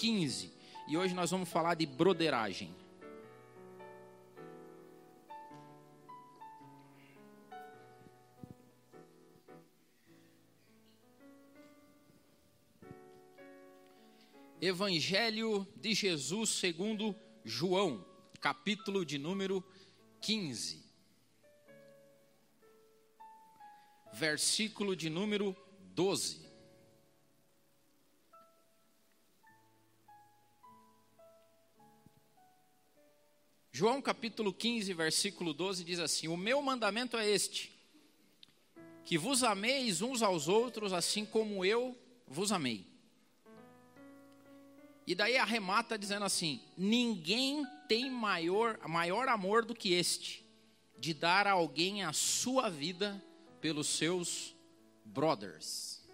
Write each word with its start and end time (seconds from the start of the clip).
15 0.00 0.50
e 0.88 0.96
hoje 0.96 1.12
nós 1.12 1.30
vamos 1.30 1.46
falar 1.46 1.74
de 1.74 1.84
broderagem. 1.84 2.74
Evangelho 14.58 15.68
de 15.76 15.92
Jesus 15.92 16.48
segundo 16.48 17.14
João, 17.44 18.02
capítulo 18.40 19.04
de 19.04 19.18
número 19.18 19.62
15. 20.22 20.82
Versículo 24.14 24.96
de 24.96 25.10
número 25.10 25.54
12. 25.94 26.49
João 33.72 34.02
capítulo 34.02 34.52
15, 34.52 34.92
versículo 34.94 35.54
12 35.54 35.84
diz 35.84 35.98
assim: 36.00 36.26
O 36.28 36.36
meu 36.36 36.60
mandamento 36.60 37.16
é 37.16 37.28
este: 37.28 37.72
que 39.04 39.16
vos 39.16 39.42
ameis 39.44 40.02
uns 40.02 40.22
aos 40.22 40.48
outros, 40.48 40.92
assim 40.92 41.24
como 41.24 41.64
eu 41.64 41.96
vos 42.26 42.50
amei. 42.50 42.86
E 45.06 45.14
daí 45.14 45.36
arremata 45.36 45.98
dizendo 45.98 46.24
assim: 46.24 46.60
ninguém 46.76 47.64
tem 47.88 48.10
maior, 48.10 48.78
maior 48.88 49.28
amor 49.28 49.64
do 49.64 49.74
que 49.74 49.92
este, 49.92 50.44
de 50.98 51.14
dar 51.14 51.46
a 51.46 51.52
alguém 51.52 52.02
a 52.04 52.12
sua 52.12 52.68
vida 52.68 53.22
pelos 53.60 53.86
seus 53.88 54.54
brothers 55.04 56.08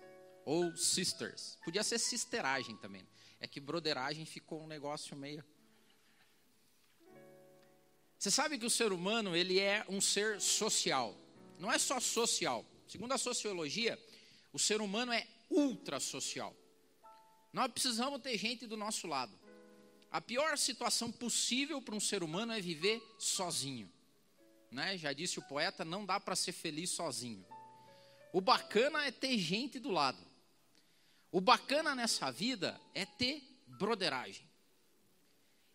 ou 0.44 0.76
sisters. 0.76 1.58
Podia 1.64 1.82
ser 1.82 1.98
sisteragem 1.98 2.76
também. 2.76 3.06
É 3.40 3.46
que 3.46 3.60
broderagem 3.60 4.24
ficou 4.24 4.62
um 4.62 4.66
negócio 4.66 5.16
meio. 5.16 5.44
Você 8.18 8.30
sabe 8.30 8.58
que 8.58 8.66
o 8.66 8.70
ser 8.70 8.92
humano 8.92 9.36
ele 9.36 9.58
é 9.58 9.84
um 9.88 10.00
ser 10.00 10.40
social. 10.40 11.16
Não 11.58 11.70
é 11.70 11.78
só 11.78 12.00
social. 12.00 12.64
Segundo 12.88 13.12
a 13.12 13.18
sociologia, 13.18 13.98
o 14.52 14.58
ser 14.58 14.80
humano 14.80 15.12
é 15.12 15.26
ultra 15.50 16.00
social. 16.00 16.54
Nós 17.52 17.70
precisamos 17.70 18.20
ter 18.20 18.36
gente 18.38 18.66
do 18.66 18.76
nosso 18.76 19.06
lado. 19.06 19.38
A 20.10 20.20
pior 20.20 20.56
situação 20.56 21.10
possível 21.10 21.82
para 21.82 21.94
um 21.94 22.00
ser 22.00 22.22
humano 22.22 22.52
é 22.52 22.60
viver 22.60 23.02
sozinho. 23.18 23.90
Né? 24.70 24.96
Já 24.96 25.12
disse 25.12 25.38
o 25.38 25.42
poeta, 25.42 25.84
não 25.84 26.04
dá 26.04 26.18
para 26.18 26.36
ser 26.36 26.52
feliz 26.52 26.90
sozinho. 26.90 27.44
O 28.32 28.40
bacana 28.40 29.04
é 29.04 29.10
ter 29.10 29.38
gente 29.38 29.78
do 29.78 29.90
lado. 29.90 30.22
O 31.30 31.40
bacana 31.40 31.94
nessa 31.94 32.30
vida 32.30 32.80
é 32.94 33.04
ter 33.04 33.42
broderagem. 33.66 34.46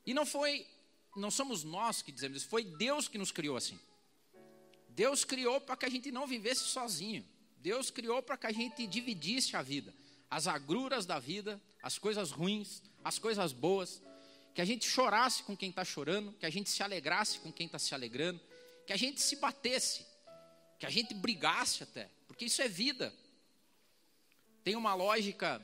E 0.05 0.13
não 0.13 0.25
foi, 0.25 0.67
não 1.15 1.31
somos 1.31 1.63
nós 1.63 2.01
que 2.01 2.11
dizemos 2.11 2.37
isso, 2.37 2.47
foi 2.47 2.63
Deus 2.63 3.07
que 3.07 3.17
nos 3.17 3.31
criou 3.31 3.57
assim. 3.57 3.79
Deus 4.89 5.23
criou 5.23 5.59
para 5.59 5.77
que 5.77 5.85
a 5.85 5.89
gente 5.89 6.11
não 6.11 6.27
vivesse 6.27 6.65
sozinho. 6.65 7.25
Deus 7.57 7.89
criou 7.89 8.21
para 8.21 8.37
que 8.37 8.47
a 8.47 8.51
gente 8.51 8.85
dividisse 8.87 9.55
a 9.55 9.61
vida 9.61 9.93
as 10.31 10.47
agruras 10.47 11.05
da 11.05 11.19
vida, 11.19 11.61
as 11.83 11.97
coisas 11.97 12.31
ruins, 12.31 12.81
as 13.03 13.19
coisas 13.19 13.51
boas, 13.51 14.01
que 14.55 14.61
a 14.61 14.65
gente 14.65 14.87
chorasse 14.87 15.43
com 15.43 15.57
quem 15.57 15.69
está 15.69 15.83
chorando, 15.83 16.31
que 16.33 16.45
a 16.45 16.49
gente 16.49 16.69
se 16.69 16.81
alegrasse 16.81 17.39
com 17.39 17.51
quem 17.51 17.65
está 17.65 17.77
se 17.77 17.93
alegrando, 17.93 18.39
que 18.87 18.93
a 18.93 18.97
gente 18.97 19.21
se 19.21 19.35
batesse, 19.35 20.05
que 20.79 20.85
a 20.85 20.89
gente 20.89 21.13
brigasse 21.13 21.83
até, 21.83 22.09
porque 22.27 22.45
isso 22.45 22.61
é 22.61 22.69
vida. 22.69 23.13
Tem 24.63 24.77
uma 24.77 24.93
lógica 24.93 25.61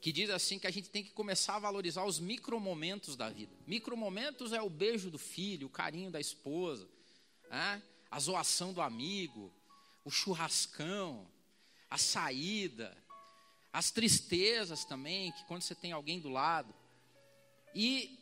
que 0.00 0.12
diz 0.12 0.30
assim 0.30 0.58
que 0.58 0.66
a 0.66 0.70
gente 0.70 0.90
tem 0.90 1.02
que 1.02 1.10
começar 1.10 1.56
a 1.56 1.58
valorizar 1.58 2.04
os 2.04 2.20
micromomentos 2.20 3.16
da 3.16 3.28
vida. 3.28 3.52
Micromomentos 3.66 4.52
é 4.52 4.60
o 4.60 4.70
beijo 4.70 5.10
do 5.10 5.18
filho, 5.18 5.66
o 5.66 5.70
carinho 5.70 6.10
da 6.10 6.20
esposa, 6.20 6.88
né? 7.50 7.82
a 8.10 8.20
zoação 8.20 8.72
do 8.72 8.80
amigo, 8.80 9.52
o 10.04 10.10
churrascão, 10.10 11.26
a 11.90 11.98
saída, 11.98 12.96
as 13.72 13.90
tristezas 13.90 14.84
também, 14.84 15.32
que 15.32 15.44
quando 15.44 15.62
você 15.62 15.74
tem 15.74 15.92
alguém 15.92 16.20
do 16.20 16.28
lado. 16.28 16.74
E 17.74 18.18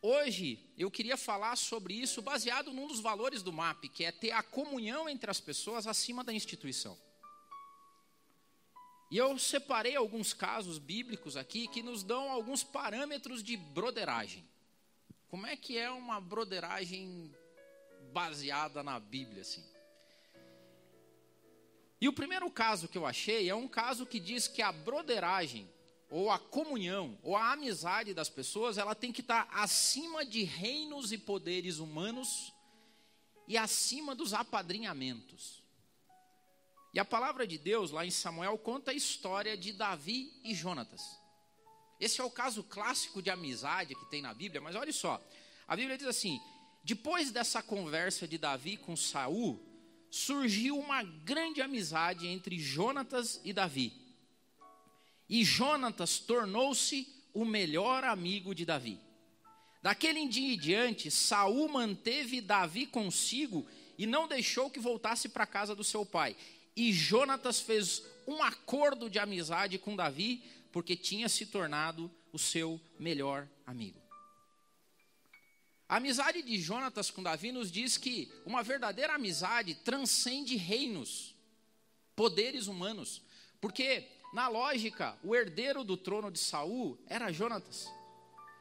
hoje 0.00 0.58
eu 0.78 0.90
queria 0.90 1.16
falar 1.16 1.56
sobre 1.56 1.94
isso 1.94 2.22
baseado 2.22 2.72
num 2.72 2.86
dos 2.86 3.00
valores 3.00 3.42
do 3.42 3.52
MAP, 3.52 3.88
que 3.88 4.04
é 4.04 4.12
ter 4.12 4.30
a 4.30 4.42
comunhão 4.42 5.08
entre 5.08 5.30
as 5.30 5.40
pessoas 5.40 5.86
acima 5.86 6.22
da 6.24 6.32
instituição. 6.32 6.96
E 9.14 9.16
eu 9.16 9.38
separei 9.38 9.94
alguns 9.94 10.34
casos 10.34 10.76
bíblicos 10.76 11.36
aqui 11.36 11.68
que 11.68 11.84
nos 11.84 12.02
dão 12.02 12.32
alguns 12.32 12.64
parâmetros 12.64 13.44
de 13.44 13.56
broderagem. 13.56 14.44
Como 15.28 15.46
é 15.46 15.56
que 15.56 15.78
é 15.78 15.88
uma 15.88 16.20
broderagem 16.20 17.32
baseada 18.12 18.82
na 18.82 18.98
Bíblia 18.98 19.42
assim? 19.42 19.64
E 22.00 22.08
o 22.08 22.12
primeiro 22.12 22.50
caso 22.50 22.88
que 22.88 22.98
eu 22.98 23.06
achei 23.06 23.48
é 23.48 23.54
um 23.54 23.68
caso 23.68 24.04
que 24.04 24.18
diz 24.18 24.48
que 24.48 24.60
a 24.60 24.72
broderagem, 24.72 25.70
ou 26.10 26.28
a 26.28 26.36
comunhão, 26.36 27.16
ou 27.22 27.36
a 27.36 27.52
amizade 27.52 28.12
das 28.14 28.28
pessoas, 28.28 28.78
ela 28.78 28.96
tem 28.96 29.12
que 29.12 29.20
estar 29.20 29.46
acima 29.52 30.24
de 30.24 30.42
reinos 30.42 31.12
e 31.12 31.18
poderes 31.18 31.78
humanos 31.78 32.52
e 33.46 33.56
acima 33.56 34.12
dos 34.12 34.34
apadrinhamentos. 34.34 35.63
E 36.94 37.00
a 37.00 37.04
palavra 37.04 37.44
de 37.44 37.58
Deus, 37.58 37.90
lá 37.90 38.06
em 38.06 38.10
Samuel, 38.10 38.56
conta 38.56 38.92
a 38.92 38.94
história 38.94 39.56
de 39.56 39.72
Davi 39.72 40.32
e 40.44 40.54
Jonatas. 40.54 41.02
Esse 41.98 42.20
é 42.20 42.24
o 42.24 42.30
caso 42.30 42.62
clássico 42.62 43.20
de 43.20 43.30
amizade 43.30 43.96
que 43.96 44.06
tem 44.06 44.22
na 44.22 44.32
Bíblia, 44.32 44.60
mas 44.60 44.76
olha 44.76 44.92
só. 44.92 45.20
A 45.66 45.74
Bíblia 45.74 45.98
diz 45.98 46.06
assim: 46.06 46.40
depois 46.84 47.32
dessa 47.32 47.60
conversa 47.60 48.28
de 48.28 48.38
Davi 48.38 48.76
com 48.76 48.94
Saul, 48.94 49.60
surgiu 50.08 50.78
uma 50.78 51.02
grande 51.02 51.60
amizade 51.60 52.28
entre 52.28 52.60
Jonatas 52.60 53.40
e 53.42 53.52
Davi. 53.52 53.92
E 55.28 55.42
Jonatas 55.42 56.20
tornou-se 56.20 57.08
o 57.32 57.44
melhor 57.44 58.04
amigo 58.04 58.54
de 58.54 58.64
Davi. 58.64 59.00
Daquele 59.82 60.28
dia 60.28 60.54
em 60.54 60.58
diante, 60.58 61.10
Saul 61.10 61.68
manteve 61.68 62.40
Davi 62.40 62.86
consigo 62.86 63.66
e 63.98 64.06
não 64.06 64.28
deixou 64.28 64.70
que 64.70 64.78
voltasse 64.78 65.28
para 65.28 65.42
a 65.42 65.46
casa 65.48 65.74
do 65.74 65.82
seu 65.82 66.06
pai. 66.06 66.36
E 66.76 66.92
Jonatas 66.92 67.60
fez 67.60 68.02
um 68.26 68.42
acordo 68.42 69.08
de 69.08 69.18
amizade 69.18 69.78
com 69.78 69.94
Davi, 69.94 70.42
porque 70.72 70.96
tinha 70.96 71.28
se 71.28 71.46
tornado 71.46 72.10
o 72.32 72.38
seu 72.38 72.80
melhor 72.98 73.48
amigo. 73.66 74.02
A 75.88 75.96
amizade 75.96 76.42
de 76.42 76.58
Jonatas 76.58 77.10
com 77.10 77.22
Davi 77.22 77.52
nos 77.52 77.70
diz 77.70 77.96
que 77.96 78.32
uma 78.44 78.62
verdadeira 78.62 79.14
amizade 79.14 79.74
transcende 79.74 80.56
reinos, 80.56 81.34
poderes 82.16 82.66
humanos, 82.66 83.22
porque 83.60 84.08
na 84.34 84.48
lógica, 84.48 85.16
o 85.22 85.32
herdeiro 85.32 85.84
do 85.84 85.96
trono 85.96 86.28
de 86.28 86.40
Saul 86.40 86.98
era 87.06 87.30
Jonatas. 87.30 87.88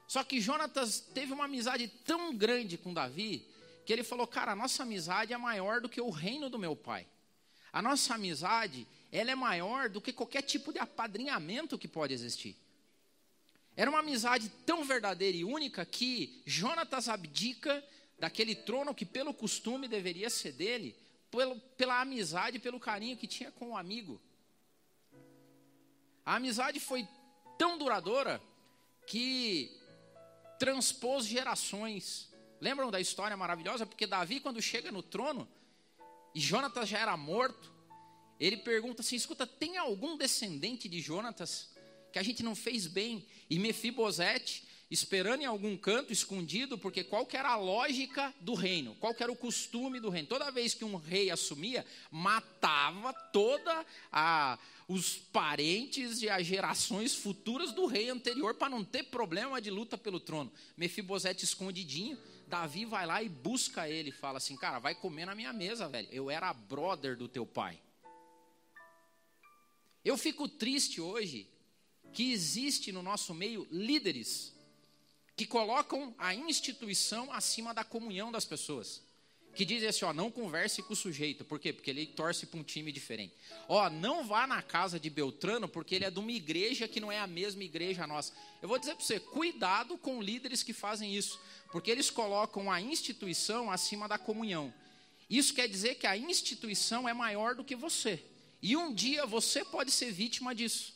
Só 0.07 0.23
que 0.23 0.40
Jonatas 0.40 1.00
teve 1.00 1.34
uma 1.34 1.46
amizade 1.46 1.88
tão 1.88 2.35
grande 2.35 2.78
com 2.78 2.94
Davi 2.94 3.47
que 3.84 3.91
ele 3.91 4.03
falou: 4.03 4.28
"Cara, 4.28 4.52
a 4.52 4.56
nossa 4.56 4.84
amizade 4.84 5.34
é 5.34 5.38
maior 5.38 5.81
do 5.81 5.90
que 5.90 6.00
o 6.00 6.12
reino 6.12 6.47
do 6.47 6.59
meu 6.59 6.75
pai. 6.75 7.07
A 7.73 7.81
nossa 7.81 8.13
amizade, 8.13 8.88
ela 9.11 9.31
é 9.31 9.35
maior 9.35 9.89
do 9.89 10.00
que 10.00 10.13
qualquer 10.13 10.44
tipo 10.44 10.72
de 10.72 10.79
apadrinhamento 10.79 11.78
que 11.78 11.88
pode 11.88 12.13
existir." 12.13 12.56
Era 13.75 13.89
uma 13.89 14.00
amizade 14.00 14.50
tão 14.66 14.84
verdadeira 14.84 15.35
e 15.35 15.44
única 15.44 15.84
que 15.84 16.41
Jonatas 16.45 17.09
abdica 17.09 17.84
daquele 18.19 18.56
trono 18.56 18.94
que, 18.94 19.06
pelo 19.06 19.34
costume, 19.34 19.88
deveria 19.88 20.29
ser 20.29 20.51
dele, 20.51 20.95
pelo, 21.31 21.59
pela 21.75 22.00
amizade, 22.00 22.59
pelo 22.59 22.79
carinho 22.79 23.17
que 23.17 23.25
tinha 23.25 23.51
com 23.51 23.72
o 23.72 23.78
amigo. 23.78 24.22
A 26.23 26.35
amizade 26.35 26.79
foi 26.79 27.07
tão 27.57 27.78
duradoura 27.78 28.41
que 29.07 29.75
transpôs 30.59 31.25
gerações. 31.25 32.31
Lembram 32.61 32.91
da 32.91 33.02
história 33.02 33.35
maravilhosa? 33.35 33.85
Porque 33.85 34.08
Davi, 34.08 34.40
quando 34.40 34.61
chega 34.61 34.91
no 34.91 35.02
trono, 35.02 35.47
e 36.34 36.40
Jonatas 36.40 36.90
já 36.90 37.00
era 37.00 37.16
morto, 37.16 37.72
ele 38.40 38.58
pergunta 38.58 39.02
assim: 39.02 39.16
escuta, 39.16 39.46
tem 39.46 39.78
algum 39.78 40.18
descendente 40.18 40.90
de 40.90 41.00
Jonatas 41.00 41.72
que 42.12 42.20
a 42.20 42.24
gente 42.24 42.44
não 42.44 42.56
fez 42.56 42.88
bem. 42.88 43.26
E 43.50 43.58
Mefibosete, 43.58 44.64
esperando 44.90 45.41
em 45.41 45.46
algum 45.46 45.76
canto 45.76 46.14
escondido, 46.14 46.78
porque 46.78 47.03
qual 47.03 47.28
era 47.34 47.50
a 47.50 47.56
lógica 47.56 48.34
do 48.40 48.53
reino? 48.53 48.96
Qual 49.00 49.16
era 49.20 49.32
o 49.32 49.35
costume 49.35 50.00
do 50.00 50.09
reino? 50.09 50.28
Toda 50.28 50.52
vez 50.52 50.74
que 50.74 50.85
um 50.85 50.96
rei 50.96 51.32
assumia, 51.32 51.85
matava 52.12 53.14
toda 53.14 53.85
a 54.12 54.59
os 54.88 55.16
parentes 55.16 56.22
e 56.22 56.30
as 56.30 56.46
gerações 56.46 57.16
futuras 57.16 57.72
do 57.72 57.85
rei 57.85 58.09
anterior 58.09 58.53
para 58.53 58.70
não 58.70 58.84
ter 58.84 59.03
problema 59.03 59.62
de 59.62 59.70
luta 59.70 59.97
pelo 59.97 60.20
trono. 60.20 60.52
Mefibosete 60.76 61.46
escondidinho, 61.46 62.18
Davi 62.53 62.85
vai 62.85 63.03
lá 63.08 63.23
e 63.23 63.28
busca 63.28 63.90
ele, 63.90 64.11
fala 64.11 64.38
assim: 64.38 64.55
"Cara, 64.55 64.78
vai 64.78 64.94
comer 64.94 65.26
na 65.26 65.34
minha 65.34 65.52
mesa, 65.52 65.90
velho. 65.90 66.08
Eu 66.11 66.29
era 66.29 66.53
brother 66.53 67.17
do 67.17 67.28
teu 67.28 67.47
pai". 67.47 67.82
Eu 70.05 70.16
fico 70.16 70.47
triste 70.47 71.02
hoje 71.02 71.50
que 72.14 72.32
existe 72.32 72.91
no 72.91 73.02
nosso 73.02 73.34
meio 73.34 73.67
líderes 73.72 74.53
que 75.35 75.47
colocam 75.47 76.14
a 76.20 76.35
instituição 76.35 77.34
acima 77.34 77.73
da 77.73 77.84
comunhão 77.84 78.32
das 78.32 78.46
pessoas. 78.46 79.02
Que 79.55 79.66
dizem 79.66 79.88
assim, 79.88 80.03
ó, 80.03 80.11
não 80.11 80.32
converse 80.32 80.82
com 80.82 80.94
o 80.94 80.96
sujeito. 80.96 81.46
Por 81.46 81.59
quê? 81.59 81.72
Porque 81.72 81.90
ele 81.90 82.08
torce 82.08 82.46
para 82.46 82.59
um 82.59 82.64
time 82.64 82.91
diferente. 82.91 83.34
Ó, 83.67 83.90
não 83.90 84.26
vá 84.26 84.47
na 84.47 84.61
casa 84.61 85.00
de 85.00 85.09
Beltrano, 85.09 85.67
porque 85.67 85.94
ele 85.94 86.05
é 86.05 86.09
de 86.11 86.20
uma 86.20 86.32
igreja 86.32 86.88
que 86.88 87.00
não 87.00 87.11
é 87.11 87.20
a 87.20 87.28
mesma 87.28 87.64
igreja 87.64 88.08
nossa. 88.08 88.34
Eu 88.61 88.67
vou 88.67 88.79
dizer 88.79 88.96
para 88.96 89.05
você, 89.05 89.20
cuidado 89.20 89.97
com 89.97 90.22
líderes 90.22 90.64
que 90.64 90.73
fazem 90.73 91.16
isso. 91.16 91.40
Porque 91.72 91.91
eles 91.91 92.09
colocam 92.09 92.72
a 92.72 92.82
instituição 92.82 93.72
acima 93.72 94.08
da 94.08 94.17
comunhão. 94.17 94.73
Isso 95.29 95.53
quer 95.53 95.67
dizer 95.67 95.96
que 95.96 96.08
a 96.08 96.17
instituição 96.17 97.08
é 97.08 97.14
maior 97.14 97.56
do 97.56 97.64
que 97.64 97.76
você. 97.76 98.23
E 98.61 98.76
um 98.76 98.94
dia 98.94 99.26
você 99.26 99.64
pode 99.64 99.91
ser 99.91 100.11
vítima 100.11 100.56
disso. 100.56 100.94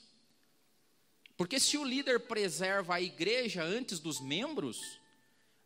Porque 1.36 1.60
se 1.60 1.78
o 1.78 1.84
líder 1.84 2.22
preserva 2.22 2.96
a 2.96 3.02
igreja 3.02 3.64
antes 3.64 4.00
dos 4.00 4.20
membros, 4.20 5.00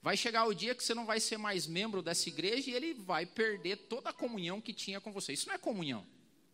vai 0.02 0.18
chegar 0.18 0.46
o 0.46 0.54
dia 0.54 0.74
que 0.74 0.84
você 0.84 0.94
não 0.94 1.06
vai 1.06 1.20
ser 1.20 1.38
mais 1.38 1.68
membro 1.68 2.02
dessa 2.02 2.28
igreja 2.28 2.72
e 2.72 2.74
ele 2.74 2.94
vai 2.94 3.26
perder 3.26 3.78
toda 3.78 4.10
a 4.10 4.14
comunhão 4.14 4.60
que 4.60 4.74
tinha 4.74 5.00
com 5.00 5.12
você. 5.12 5.34
Isso 5.34 5.48
não 5.48 5.56
é 5.56 5.58
comunhão. 5.58 6.06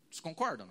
Vocês 0.09 0.19
concordam? 0.19 0.69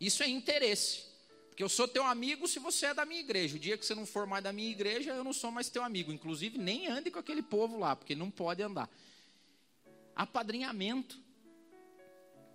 Isso 0.00 0.22
é 0.22 0.28
interesse. 0.28 1.04
Porque 1.48 1.62
eu 1.62 1.68
sou 1.68 1.86
teu 1.86 2.04
amigo 2.04 2.48
se 2.48 2.58
você 2.58 2.86
é 2.86 2.94
da 2.94 3.04
minha 3.04 3.20
igreja. 3.20 3.56
O 3.56 3.58
dia 3.58 3.78
que 3.78 3.86
você 3.86 3.94
não 3.94 4.06
for 4.06 4.26
mais 4.26 4.42
da 4.42 4.52
minha 4.52 4.70
igreja, 4.70 5.12
eu 5.12 5.22
não 5.22 5.32
sou 5.32 5.50
mais 5.50 5.68
teu 5.68 5.84
amigo. 5.84 6.12
Inclusive, 6.12 6.58
nem 6.58 6.88
ande 6.88 7.10
com 7.10 7.18
aquele 7.18 7.42
povo 7.42 7.78
lá, 7.78 7.94
porque 7.94 8.14
não 8.14 8.30
pode 8.30 8.62
andar. 8.62 8.90
Apadrinhamento. 10.16 11.16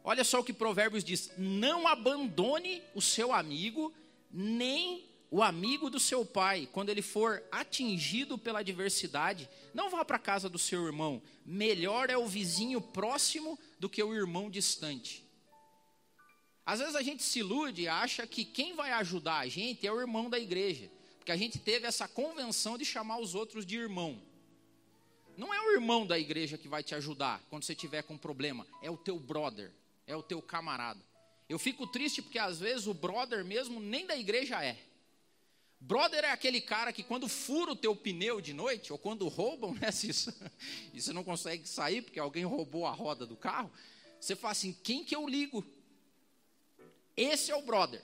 Olha 0.03 0.23
só 0.23 0.39
o 0.39 0.44
que 0.44 0.51
Provérbios 0.51 1.03
diz: 1.03 1.31
não 1.38 1.88
abandone 1.88 2.81
o 2.94 3.01
seu 3.01 3.31
amigo, 3.31 3.94
nem 4.31 5.09
o 5.31 5.44
amigo 5.44 5.90
do 5.90 6.00
seu 6.00 6.26
pai, 6.26 6.68
quando 6.72 6.90
ele 6.90 7.04
for 7.04 7.44
atingido 7.52 8.38
pela 8.38 8.60
adversidade, 8.60 9.48
não 9.74 9.90
vá 9.90 10.04
para 10.04 10.18
a 10.18 10.20
casa 10.20 10.50
do 10.50 10.58
seu 10.58 10.86
irmão. 10.86 11.22
Melhor 11.46 12.10
é 12.10 12.18
o 12.18 12.26
vizinho 12.26 12.81
próximo 12.81 13.58
do 13.80 13.88
que 13.88 14.02
o 14.02 14.14
irmão 14.14 14.50
distante. 14.50 15.24
Às 16.66 16.80
vezes 16.80 16.96
a 16.96 17.02
gente 17.02 17.24
se 17.24 17.40
ilude 17.40 17.84
e 17.84 17.88
acha 17.88 18.26
que 18.26 18.44
quem 18.44 18.76
vai 18.76 18.92
ajudar 18.92 19.40
a 19.40 19.48
gente 19.48 19.86
é 19.86 19.92
o 19.92 20.00
irmão 20.00 20.30
da 20.30 20.40
igreja, 20.40 20.90
porque 21.18 21.31
a 21.31 21.38
gente 21.38 21.60
teve 21.60 21.86
essa 21.86 22.08
convenção 22.08 22.78
de 22.78 22.86
chamar 22.86 23.20
os 23.20 23.36
outros 23.36 23.66
de 23.66 23.78
irmão. 23.78 24.22
Não 25.38 25.54
é 25.54 25.62
o 25.62 25.72
irmão 25.72 26.06
da 26.06 26.18
igreja 26.18 26.58
que 26.58 26.68
vai 26.68 26.84
te 26.84 26.94
ajudar 26.96 27.42
quando 27.50 27.64
você 27.64 27.76
tiver 27.76 28.02
com 28.02 28.18
problema, 28.18 28.66
é 28.81 28.90
o 28.90 28.98
teu 28.98 29.20
brother, 29.20 29.72
é 30.06 30.16
o 30.16 30.24
teu 30.24 30.42
camarada. 30.42 31.00
Eu 31.48 31.58
fico 31.58 31.88
triste 31.88 32.22
porque 32.22 32.38
às 32.38 32.60
vezes 32.60 32.88
o 32.88 32.94
brother 32.94 33.46
mesmo 33.46 33.80
nem 33.80 34.06
da 34.06 34.16
igreja 34.16 34.64
é. 34.64 34.88
Brother 35.81 36.26
é 36.26 36.31
aquele 36.31 36.60
cara 36.60 36.92
que 36.92 37.04
quando 37.04 37.28
fura 37.28 37.72
o 37.72 37.76
teu 37.76 37.96
pneu 37.96 38.42
de 38.42 38.54
noite, 38.54 38.92
ou 38.92 39.00
quando 39.00 39.28
roubam, 39.28 39.74
né? 39.80 39.92
Se 39.92 40.10
isso, 40.10 40.34
e 40.94 41.02
você 41.02 41.14
não 41.14 41.24
consegue 41.24 41.68
sair 41.68 42.02
porque 42.02 42.20
alguém 42.20 42.44
roubou 42.44 42.86
a 42.86 42.92
roda 42.92 43.26
do 43.26 43.36
carro, 43.36 43.72
você 44.20 44.36
fala 44.36 44.52
assim: 44.52 44.74
quem 44.84 45.04
que 45.04 45.16
eu 45.16 45.28
ligo? 45.28 45.66
Esse 47.16 47.52
é 47.52 47.56
o 47.56 47.62
brother. 47.62 48.02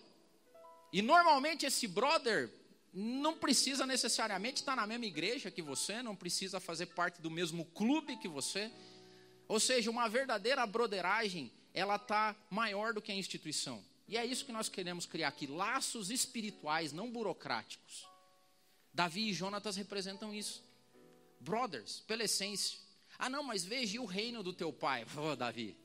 E 0.91 1.01
normalmente 1.01 1.65
esse 1.65 1.87
brother 1.87 2.49
não 2.93 3.37
precisa 3.37 3.85
necessariamente 3.85 4.61
estar 4.61 4.75
na 4.75 4.87
mesma 4.87 5.05
igreja 5.05 5.51
que 5.51 5.61
você, 5.61 6.01
não 6.01 6.15
precisa 6.15 6.61
fazer 6.61 6.85
parte 6.87 7.21
do 7.21 7.29
mesmo 7.29 7.65
clube 7.65 8.15
que 8.17 8.27
você. 8.27 8.71
Ou 9.47 9.59
seja, 9.59 9.91
uma 9.91 10.07
verdadeira 10.07 10.65
broderagem, 10.65 11.51
ela 11.73 11.97
está 11.97 12.35
maior 12.49 12.93
do 12.93 13.01
que 13.01 13.11
a 13.11 13.15
instituição. 13.15 13.83
E 14.07 14.17
é 14.17 14.25
isso 14.25 14.45
que 14.45 14.51
nós 14.51 14.69
queremos 14.69 15.05
criar 15.05 15.29
aqui: 15.29 15.47
laços 15.47 16.09
espirituais, 16.09 16.91
não 16.91 17.11
burocráticos. 17.11 18.07
Davi 18.93 19.29
e 19.29 19.33
Jonatas 19.33 19.75
representam 19.75 20.33
isso. 20.33 20.63
Brothers, 21.39 22.01
pela 22.07 22.23
essência. 22.23 22.79
Ah, 23.17 23.29
não, 23.29 23.43
mas 23.43 23.63
veja 23.63 24.01
o 24.01 24.05
reino 24.05 24.41
do 24.43 24.53
teu 24.53 24.71
pai. 24.71 25.05
Oh, 25.17 25.35
Davi, 25.35 25.77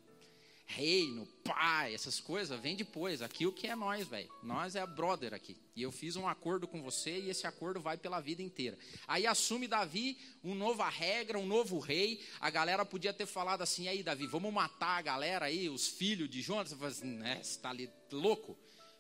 reino, 0.71 1.27
pai, 1.45 1.95
essas 1.95 2.21
coisas, 2.21 2.59
vem 2.61 2.77
depois. 2.77 3.23
Aqui 3.23 3.45
o 3.47 3.53
que 3.53 3.67
é 3.67 3.75
nós, 3.75 4.07
velho? 4.07 4.31
Nós 4.43 4.77
é 4.77 4.81
a 4.81 4.87
brother 4.87 5.35
aqui. 5.35 5.57
E 5.75 5.83
eu 5.83 5.91
fiz 5.91 6.15
um 6.15 6.29
acordo 6.29 6.69
com 6.69 6.81
você 6.81 7.19
e 7.19 7.29
esse 7.29 7.47
acordo 7.47 7.81
vai 7.81 7.97
pela 7.97 8.21
vida 8.21 8.41
inteira. 8.41 8.79
Aí 9.07 9.27
assume 9.27 9.67
Davi 9.67 10.17
uma 10.45 10.55
nova 10.55 10.89
regra, 10.89 11.39
um 11.39 11.47
novo 11.47 11.79
rei. 11.79 12.25
A 12.41 12.51
galera 12.51 12.85
podia 12.85 13.13
ter 13.13 13.27
falado 13.27 13.63
assim: 13.63 13.89
aí, 13.89 14.03
Davi, 14.03 14.27
vamos 14.27 14.53
matar 14.53 14.99
a 14.99 15.03
galera 15.03 15.47
aí, 15.47 15.69
os 15.69 15.89
filhos 15.89 16.31
de 16.31 16.41
Jonatas. 16.41 16.73
Você 16.73 16.85
assim, 17.03 17.17
né, 17.17 17.43
você 17.43 17.59
tá 17.59 17.71
ali 17.71 17.91
louco? 18.13 18.57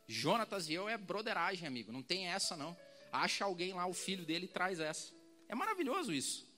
Jonatas 0.08 0.68
e 0.68 0.74
eu 0.74 0.88
é 0.88 0.98
broderagem, 0.98 1.68
amigo. 1.68 1.92
Não 1.92 2.02
tem 2.02 2.26
essa, 2.26 2.56
não. 2.56 2.76
Acha 3.12 3.44
alguém 3.44 3.72
lá, 3.72 3.86
o 3.86 3.94
filho 3.94 4.24
dele, 4.24 4.46
e 4.46 4.48
traz 4.48 4.80
essa. 4.80 5.12
É 5.48 5.54
maravilhoso 5.54 6.12
isso. 6.12 6.48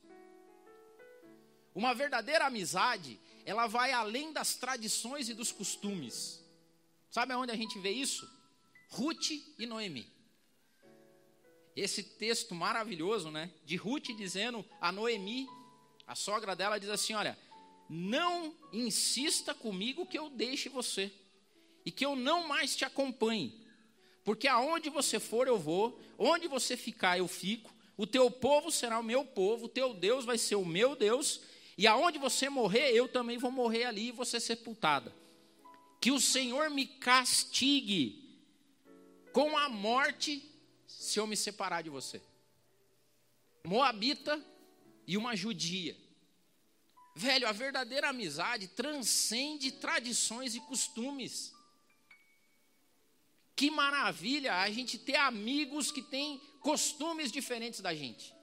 Uma 1.74 1.94
verdadeira 1.94 2.46
amizade 2.46 3.18
ela 3.44 3.66
vai 3.66 3.92
além 3.92 4.32
das 4.32 4.54
tradições 4.54 5.28
e 5.28 5.34
dos 5.34 5.50
costumes. 5.50 6.42
Sabe 7.10 7.32
aonde 7.32 7.52
a 7.52 7.56
gente 7.56 7.78
vê 7.78 7.90
isso? 7.90 8.28
Ruth 8.88 9.30
e 9.58 9.66
Noemi. 9.66 10.06
Esse 11.74 12.02
texto 12.02 12.54
maravilhoso, 12.54 13.30
né? 13.30 13.50
De 13.64 13.76
Ruth 13.76 14.08
dizendo 14.16 14.64
a 14.80 14.92
Noemi, 14.92 15.46
a 16.06 16.14
sogra 16.14 16.54
dela 16.54 16.78
diz 16.78 16.90
assim: 16.90 17.14
Olha, 17.14 17.38
não 17.88 18.54
insista 18.72 19.54
comigo 19.54 20.06
que 20.06 20.18
eu 20.18 20.30
deixe 20.30 20.68
você 20.68 21.10
e 21.84 21.90
que 21.90 22.04
eu 22.04 22.14
não 22.14 22.46
mais 22.46 22.76
te 22.76 22.84
acompanhe, 22.84 23.66
porque 24.24 24.46
aonde 24.46 24.88
você 24.88 25.18
for 25.18 25.48
eu 25.48 25.58
vou, 25.58 25.98
onde 26.18 26.46
você 26.46 26.76
ficar 26.76 27.18
eu 27.18 27.26
fico, 27.26 27.74
o 27.96 28.06
teu 28.06 28.30
povo 28.30 28.70
será 28.70 28.98
o 28.98 29.02
meu 29.02 29.24
povo, 29.24 29.66
o 29.66 29.68
teu 29.68 29.92
Deus 29.94 30.24
vai 30.24 30.38
ser 30.38 30.56
o 30.56 30.64
meu 30.64 30.94
Deus 30.94 31.40
e 31.76 31.86
aonde 31.86 32.18
você 32.18 32.48
morrer, 32.48 32.90
eu 32.92 33.08
também 33.08 33.38
vou 33.38 33.50
morrer 33.50 33.84
ali 33.84 34.08
e 34.08 34.12
vou 34.12 34.24
ser 34.24 34.40
sepultada. 34.40 35.14
Que 36.00 36.10
o 36.10 36.20
Senhor 36.20 36.68
me 36.70 36.86
castigue 36.86 38.40
com 39.32 39.56
a 39.56 39.68
morte 39.68 40.42
se 40.86 41.18
eu 41.18 41.26
me 41.26 41.36
separar 41.36 41.82
de 41.82 41.90
você. 41.90 42.20
Moabita 43.64 44.44
e 45.06 45.16
uma 45.16 45.34
judia. 45.34 45.96
Velho, 47.14 47.46
a 47.46 47.52
verdadeira 47.52 48.08
amizade 48.08 48.68
transcende 48.68 49.72
tradições 49.72 50.54
e 50.54 50.60
costumes. 50.60 51.54
Que 53.54 53.70
maravilha 53.70 54.60
a 54.60 54.70
gente 54.70 54.98
ter 54.98 55.16
amigos 55.16 55.92
que 55.92 56.02
têm 56.02 56.38
costumes 56.60 57.30
diferentes 57.30 57.80
da 57.80 57.94
gente. 57.94 58.34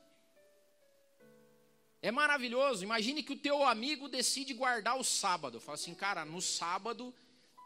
É 2.02 2.12
maravilhoso. 2.12 2.84
Imagine 2.84 3.24
que 3.24 3.34
o 3.34 3.38
teu 3.38 3.64
amigo 3.64 4.08
decide 4.08 4.54
guardar 4.54 4.98
o 4.98 5.04
sábado. 5.04 5.60
Fala 5.60 5.76
assim, 5.76 5.94
cara, 5.94 6.24
no 6.24 6.42
sábado 6.42 7.14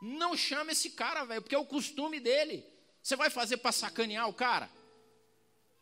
não 0.02 0.36
chama 0.36 0.72
esse 0.72 0.90
cara, 0.92 1.24
velho, 1.24 1.42
porque 1.42 1.56
é 1.56 1.60
o 1.60 1.66
costume 1.66 2.20
dele. 2.20 2.66
Você 3.02 3.16
vai 3.16 3.30
fazer 3.30 3.58
para 3.58 3.72
sacanear 3.72 4.28
o 4.28 4.34
cara? 4.34 4.70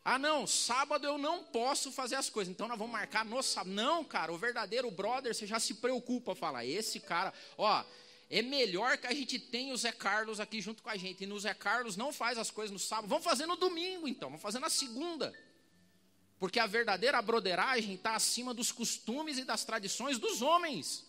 Ah, 0.04 0.18
não, 0.18 0.46
sábado 0.46 1.06
eu 1.06 1.16
não 1.16 1.44
posso 1.44 1.92
fazer 1.92 2.16
as 2.16 2.28
coisas, 2.28 2.52
então 2.52 2.66
nós 2.66 2.76
vamos 2.76 2.92
marcar 2.92 3.24
no 3.24 3.40
sábado. 3.42 3.72
Não, 3.72 4.04
cara, 4.04 4.32
o 4.32 4.38
verdadeiro 4.38 4.90
brother, 4.90 5.32
você 5.32 5.46
já 5.46 5.60
se 5.60 5.74
preocupa, 5.74 6.34
fala, 6.34 6.64
esse 6.64 6.98
cara, 6.98 7.32
ó, 7.56 7.84
é 8.28 8.42
melhor 8.42 8.98
que 8.98 9.06
a 9.06 9.14
gente 9.14 9.38
tenha 9.38 9.72
o 9.72 9.76
Zé 9.76 9.92
Carlos 9.92 10.40
aqui 10.40 10.60
junto 10.60 10.82
com 10.82 10.90
a 10.90 10.96
gente. 10.96 11.22
E 11.22 11.26
no 11.26 11.38
Zé 11.38 11.54
Carlos 11.54 11.96
não 11.96 12.12
faz 12.12 12.36
as 12.36 12.50
coisas 12.50 12.72
no 12.72 12.80
sábado, 12.80 13.08
vamos 13.08 13.24
fazer 13.24 13.46
no 13.46 13.56
domingo 13.56 14.08
então, 14.08 14.28
vamos 14.28 14.42
fazer 14.42 14.58
na 14.58 14.68
segunda. 14.68 15.32
Porque 16.42 16.58
a 16.58 16.66
verdadeira 16.66 17.22
broderagem 17.22 17.94
está 17.94 18.16
acima 18.16 18.52
dos 18.52 18.72
costumes 18.72 19.38
e 19.38 19.44
das 19.44 19.64
tradições 19.64 20.18
dos 20.18 20.42
homens. 20.42 21.06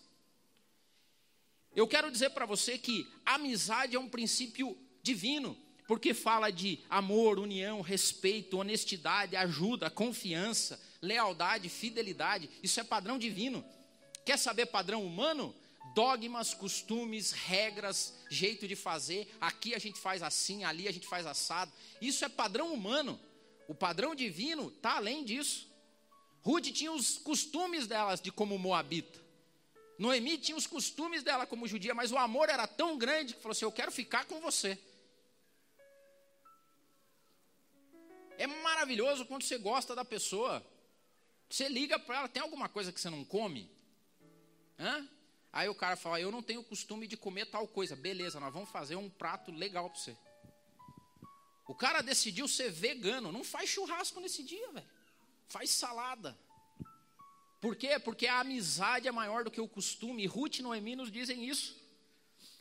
Eu 1.74 1.88
quero 1.88 2.08
dizer 2.08 2.30
para 2.30 2.46
você 2.46 2.78
que 2.78 3.04
amizade 3.26 3.96
é 3.96 3.98
um 3.98 4.08
princípio 4.08 4.78
divino, 5.02 5.58
porque 5.88 6.14
fala 6.14 6.52
de 6.52 6.78
amor, 6.88 7.40
união, 7.40 7.80
respeito, 7.80 8.58
honestidade, 8.58 9.34
ajuda, 9.34 9.90
confiança, 9.90 10.80
lealdade, 11.02 11.68
fidelidade. 11.68 12.48
Isso 12.62 12.78
é 12.78 12.84
padrão 12.84 13.18
divino. 13.18 13.64
Quer 14.24 14.38
saber 14.38 14.66
padrão 14.66 15.04
humano? 15.04 15.52
Dogmas, 15.96 16.54
costumes, 16.54 17.32
regras, 17.32 18.14
jeito 18.30 18.68
de 18.68 18.76
fazer. 18.76 19.28
Aqui 19.40 19.74
a 19.74 19.80
gente 19.80 19.98
faz 19.98 20.22
assim, 20.22 20.62
ali 20.62 20.86
a 20.86 20.92
gente 20.92 21.08
faz 21.08 21.26
assado. 21.26 21.72
Isso 22.00 22.24
é 22.24 22.28
padrão 22.28 22.72
humano. 22.72 23.18
O 23.68 23.74
padrão 23.74 24.14
divino 24.14 24.68
está 24.68 24.96
além 24.96 25.24
disso. 25.24 25.68
Rude 26.42 26.72
tinha 26.72 26.92
os 26.92 27.18
costumes 27.18 27.86
delas 27.86 28.20
de 28.20 28.30
como 28.30 28.58
moabita. 28.58 29.18
Noemi 29.98 30.36
tinha 30.36 30.56
os 30.56 30.66
costumes 30.66 31.22
dela 31.22 31.46
como 31.46 31.68
judia, 31.68 31.94
mas 31.94 32.10
o 32.12 32.18
amor 32.18 32.48
era 32.48 32.66
tão 32.66 32.98
grande 32.98 33.34
que 33.34 33.40
falou 33.40 33.52
assim: 33.52 33.64
Eu 33.64 33.72
quero 33.72 33.92
ficar 33.92 34.24
com 34.26 34.40
você. 34.40 34.78
É 38.36 38.46
maravilhoso 38.46 39.24
quando 39.24 39.42
você 39.42 39.56
gosta 39.56 39.94
da 39.94 40.04
pessoa. 40.04 40.64
Você 41.48 41.68
liga 41.68 41.98
para 41.98 42.18
ela, 42.18 42.28
tem 42.28 42.42
alguma 42.42 42.68
coisa 42.68 42.92
que 42.92 43.00
você 43.00 43.08
não 43.08 43.24
come? 43.24 43.70
Hã? 44.78 45.08
Aí 45.52 45.68
o 45.68 45.74
cara 45.74 45.96
fala: 45.96 46.20
Eu 46.20 46.32
não 46.32 46.42
tenho 46.42 46.64
costume 46.64 47.06
de 47.06 47.16
comer 47.16 47.46
tal 47.46 47.66
coisa. 47.68 47.94
Beleza, 47.94 48.40
nós 48.40 48.52
vamos 48.52 48.68
fazer 48.70 48.96
um 48.96 49.08
prato 49.08 49.52
legal 49.52 49.88
para 49.88 49.98
você. 49.98 50.16
O 51.66 51.74
cara 51.74 52.02
decidiu 52.02 52.46
ser 52.46 52.70
vegano, 52.70 53.32
não 53.32 53.42
faz 53.42 53.70
churrasco 53.70 54.20
nesse 54.20 54.42
dia, 54.42 54.70
velho. 54.72 54.86
Faz 55.48 55.70
salada. 55.70 56.36
Por 57.60 57.74
quê? 57.74 57.98
Porque 57.98 58.26
a 58.26 58.40
amizade 58.40 59.08
é 59.08 59.12
maior 59.12 59.44
do 59.44 59.50
que 59.50 59.60
o 59.60 59.68
costume. 59.68 60.26
Ruth 60.26 60.58
e 60.58 60.62
Noemi 60.62 60.94
nos 60.94 61.10
dizem 61.10 61.48
isso. 61.48 61.74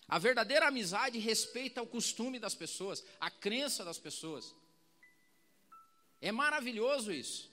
A 0.07 0.17
verdadeira 0.17 0.67
amizade 0.67 1.17
respeita 1.19 1.81
o 1.81 1.87
costume 1.87 2.39
das 2.39 2.55
pessoas, 2.55 3.03
a 3.19 3.29
crença 3.29 3.83
das 3.83 3.97
pessoas. 3.97 4.55
É 6.21 6.31
maravilhoso 6.31 7.11
isso. 7.11 7.51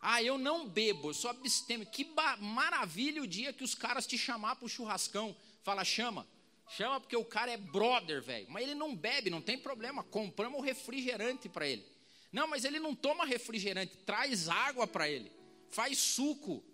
Ah, 0.00 0.22
eu 0.22 0.36
não 0.38 0.68
bebo, 0.68 1.10
eu 1.10 1.14
sou 1.14 1.30
abstêmio. 1.30 1.86
Que 1.86 2.04
maravilha 2.38 3.22
o 3.22 3.26
dia 3.26 3.52
que 3.52 3.64
os 3.64 3.74
caras 3.74 4.06
te 4.06 4.16
chamar 4.16 4.56
para 4.56 4.66
o 4.66 4.68
churrascão. 4.68 5.34
Fala, 5.62 5.84
chama. 5.84 6.26
Chama 6.68 7.00
porque 7.00 7.16
o 7.16 7.24
cara 7.24 7.50
é 7.50 7.56
brother, 7.56 8.22
velho. 8.22 8.46
Mas 8.50 8.62
ele 8.64 8.74
não 8.74 8.96
bebe, 8.96 9.30
não 9.30 9.42
tem 9.42 9.58
problema. 9.58 10.02
Compramos 10.04 10.64
refrigerante 10.64 11.48
para 11.48 11.66
ele. 11.66 11.84
Não, 12.32 12.46
mas 12.46 12.64
ele 12.64 12.80
não 12.80 12.94
toma 12.94 13.26
refrigerante. 13.26 13.96
Traz 13.98 14.48
água 14.48 14.86
para 14.86 15.08
ele. 15.08 15.30
Faz 15.68 15.98
suco. 15.98 16.64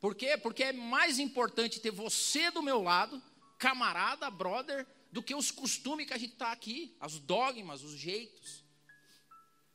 Por 0.00 0.14
quê? 0.14 0.36
Porque 0.36 0.64
é 0.64 0.72
mais 0.72 1.18
importante 1.18 1.80
ter 1.80 1.90
você 1.90 2.50
do 2.50 2.62
meu 2.62 2.82
lado, 2.82 3.22
camarada, 3.58 4.30
brother, 4.30 4.86
do 5.10 5.22
que 5.22 5.34
os 5.34 5.50
costumes 5.50 6.06
que 6.06 6.14
a 6.14 6.18
gente 6.18 6.32
está 6.32 6.50
aqui, 6.52 6.96
os 7.04 7.18
dogmas, 7.18 7.82
os 7.82 7.92
jeitos. 7.92 8.64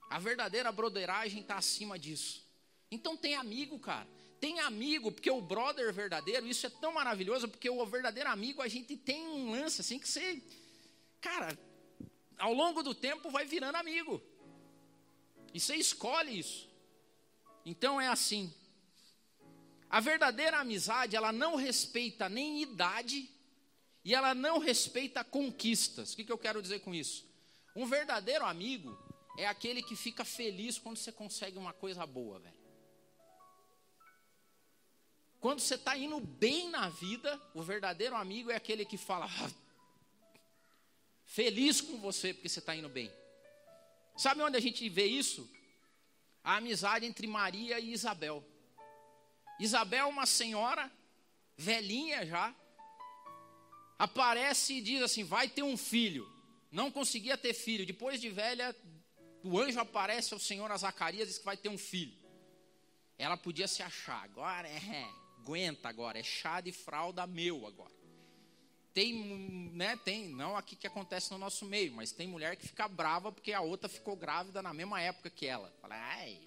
A 0.09 0.19
verdadeira 0.19 0.71
broderagem 0.71 1.41
está 1.41 1.57
acima 1.57 1.99
disso. 1.99 2.45
Então 2.89 3.15
tem 3.17 3.35
amigo, 3.35 3.77
cara. 3.77 4.07
Tem 4.39 4.59
amigo, 4.59 5.11
porque 5.11 5.31
o 5.31 5.41
brother 5.41 5.91
verdadeiro, 5.91 6.45
isso 6.47 6.67
é 6.67 6.69
tão 6.69 6.93
maravilhoso, 6.93 7.47
porque 7.47 7.69
o 7.69 7.85
verdadeiro 7.85 8.29
amigo, 8.29 8.61
a 8.61 8.67
gente 8.67 8.95
tem 8.95 9.27
um 9.27 9.51
lance 9.51 9.81
assim 9.81 9.97
que 9.97 10.07
você, 10.07 10.41
cara, 11.19 11.57
ao 12.37 12.53
longo 12.53 12.83
do 12.83 12.93
tempo 12.93 13.31
vai 13.31 13.45
virando 13.45 13.75
amigo. 13.75 14.21
E 15.53 15.59
você 15.59 15.75
escolhe 15.75 16.37
isso. 16.37 16.69
Então 17.65 17.99
é 17.99 18.07
assim. 18.07 18.53
A 19.89 19.99
verdadeira 19.99 20.59
amizade, 20.59 21.15
ela 21.15 21.31
não 21.31 21.55
respeita 21.55 22.29
nem 22.29 22.61
idade 22.61 23.29
e 24.03 24.13
ela 24.13 24.35
não 24.35 24.59
respeita 24.59 25.23
conquistas. 25.23 26.13
O 26.13 26.15
que, 26.15 26.23
que 26.23 26.31
eu 26.31 26.37
quero 26.37 26.61
dizer 26.61 26.79
com 26.79 26.93
isso? 26.93 27.25
Um 27.75 27.85
verdadeiro 27.85 28.45
amigo 28.45 28.97
é 29.37 29.47
aquele 29.47 29.81
que 29.81 29.95
fica 29.95 30.25
feliz 30.25 30.77
quando 30.77 30.97
você 30.97 31.11
consegue 31.11 31.57
uma 31.57 31.73
coisa 31.73 32.05
boa, 32.05 32.39
velho. 32.39 32.56
Quando 35.39 35.59
você 35.59 35.75
está 35.75 35.95
indo 35.95 36.19
bem 36.19 36.69
na 36.69 36.89
vida, 36.89 37.39
o 37.53 37.61
verdadeiro 37.61 38.15
amigo 38.15 38.49
é 38.49 38.55
aquele 38.55 38.85
que 38.85 38.97
fala, 38.97 39.25
ah, 39.25 39.51
feliz 41.25 41.79
com 41.79 41.97
você 41.99 42.33
porque 42.33 42.49
você 42.49 42.59
está 42.59 42.75
indo 42.75 42.89
bem. 42.89 43.11
Sabe 44.15 44.41
onde 44.41 44.57
a 44.57 44.59
gente 44.59 44.87
vê 44.89 45.05
isso? 45.05 45.47
A 46.43 46.55
amizade 46.55 47.05
entre 47.05 47.27
Maria 47.27 47.79
e 47.79 47.93
Isabel. 47.93 48.43
Isabel, 49.59 50.09
uma 50.09 50.25
senhora, 50.25 50.91
velhinha 51.55 52.25
já, 52.25 52.55
aparece 53.97 54.75
e 54.75 54.81
diz 54.81 55.01
assim: 55.03 55.23
vai 55.23 55.47
ter 55.47 55.63
um 55.63 55.77
filho. 55.77 56.27
Não 56.71 56.91
conseguia 56.91 57.37
ter 57.37 57.53
filho. 57.53 57.85
Depois 57.85 58.19
de 58.19 58.29
velha, 58.29 58.75
o 59.43 59.59
anjo 59.59 59.79
aparece 59.79 60.33
ao 60.33 60.39
Senhor 60.39 60.71
a 60.71 60.77
Zacarias 60.77 61.27
e 61.27 61.31
diz 61.31 61.37
que 61.37 61.45
vai 61.45 61.57
ter 61.57 61.69
um 61.69 61.77
filho. 61.77 62.13
Ela 63.17 63.37
podia 63.37 63.67
se 63.67 63.81
achar, 63.81 64.23
agora 64.23 64.67
é, 64.67 65.07
aguenta 65.37 65.87
agora, 65.87 66.19
é 66.19 66.23
chá 66.23 66.59
de 66.61 66.71
fralda 66.71 67.25
meu 67.25 67.65
agora. 67.65 67.95
Tem, 68.93 69.13
né, 69.73 69.95
tem, 69.97 70.27
não 70.29 70.57
aqui 70.57 70.75
que 70.75 70.87
acontece 70.87 71.31
no 71.31 71.37
nosso 71.37 71.65
meio, 71.65 71.93
mas 71.93 72.11
tem 72.11 72.27
mulher 72.27 72.55
que 72.55 72.67
fica 72.67 72.87
brava 72.87 73.31
porque 73.31 73.53
a 73.53 73.61
outra 73.61 73.87
ficou 73.87 74.15
grávida 74.15 74.61
na 74.61 74.73
mesma 74.73 74.99
época 74.99 75.29
que 75.29 75.45
ela. 75.45 75.71
Fala, 75.79 75.95
ai, 75.95 76.39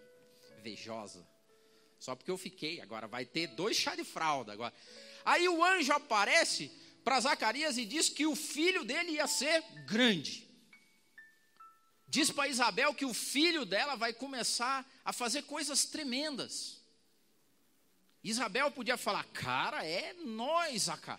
invejosa. 0.59 1.27
Só 1.99 2.17
porque 2.17 2.31
eu 2.31 2.39
fiquei, 2.39 2.81
agora 2.81 3.07
vai 3.07 3.25
ter 3.25 3.47
dois 3.49 3.77
chá 3.77 3.95
de 3.95 4.05
fralda 4.05 4.53
agora. 4.53 4.75
Aí 5.25 5.49
o 5.49 5.63
anjo 5.63 5.93
aparece 5.93 6.73
para 7.05 7.21
Zacarias 7.21 7.79
e 7.79 7.85
diz 7.85 8.09
que 8.09 8.27
o 8.27 8.35
filho 8.35 8.85
dele 8.85 9.13
ia 9.13 9.27
ser 9.27 9.63
grande. 9.87 10.49
Diz 12.09 12.31
para 12.31 12.49
Isabel 12.49 12.93
que 12.93 13.05
o 13.05 13.15
filho 13.15 13.65
dela 13.65 13.95
vai 13.95 14.13
começar 14.13 14.85
a 15.05 15.13
fazer 15.13 15.43
coisas 15.43 15.85
tremendas. 15.85 16.80
Isabel 18.23 18.71
podia 18.71 18.97
falar: 18.97 19.25
Cara, 19.33 19.85
é 19.85 20.13
nós, 20.13 20.89
Acá. 20.89 21.19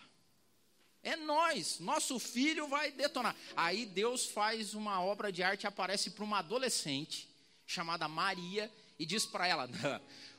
É 1.03 1.15
nós, 1.15 1.79
nosso 1.79 2.20
filho 2.20 2.67
vai 2.67 2.91
detonar. 2.91 3.36
Aí 3.55 3.88
Deus 3.88 4.27
faz 4.27 4.75
uma 4.75 5.01
obra 5.01 5.31
de 5.31 5.41
arte 5.41 5.65
aparece 5.65 6.12
para 6.12 6.24
uma 6.24 6.39
adolescente 6.39 7.27
chamada 7.65 8.08
Maria 8.08 8.72
e 9.00 9.05
diz 9.05 9.25
para 9.25 9.48
ela: 9.48 9.67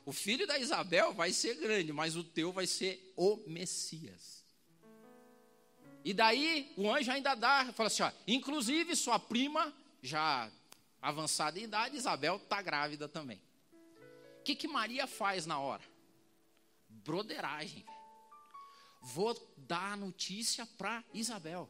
O 0.07 0.13
filho 0.13 0.47
da 0.47 0.59
Isabel 0.59 1.13
vai 1.13 1.33
ser 1.33 1.57
grande, 1.57 1.93
mas 1.93 2.15
o 2.15 2.23
teu 2.23 2.53
vai 2.53 2.67
ser 2.67 3.13
o 3.17 3.43
Messias. 3.49 4.45
E 6.05 6.13
daí 6.13 6.73
o 6.77 6.93
anjo 6.93 7.11
ainda 7.11 7.35
dá, 7.35 7.73
fala 7.73 7.89
assim: 7.89 8.03
ó, 8.03 8.13
inclusive 8.27 8.95
sua 8.95 9.19
prima, 9.19 9.73
já 10.01 10.51
avançada 11.01 11.59
em 11.59 11.65
idade, 11.65 11.97
Isabel, 11.97 12.37
está 12.37 12.63
grávida 12.63 13.09
também. 13.09 13.41
O 14.39 14.43
que, 14.45 14.55
que 14.55 14.69
Maria 14.69 15.07
faz 15.07 15.47
na 15.47 15.59
hora? 15.59 15.92
Broderagem. 17.05 17.85
Vou 19.01 19.35
dar 19.57 19.93
a 19.93 19.97
notícia 19.97 20.67
para 20.79 21.03
Isabel. 21.13 21.69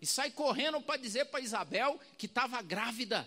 E 0.00 0.06
sai 0.06 0.30
correndo 0.30 0.80
para 0.80 1.00
dizer 1.00 1.26
para 1.26 1.40
Isabel 1.40 1.98
que 2.18 2.26
estava 2.26 2.60
grávida. 2.60 3.26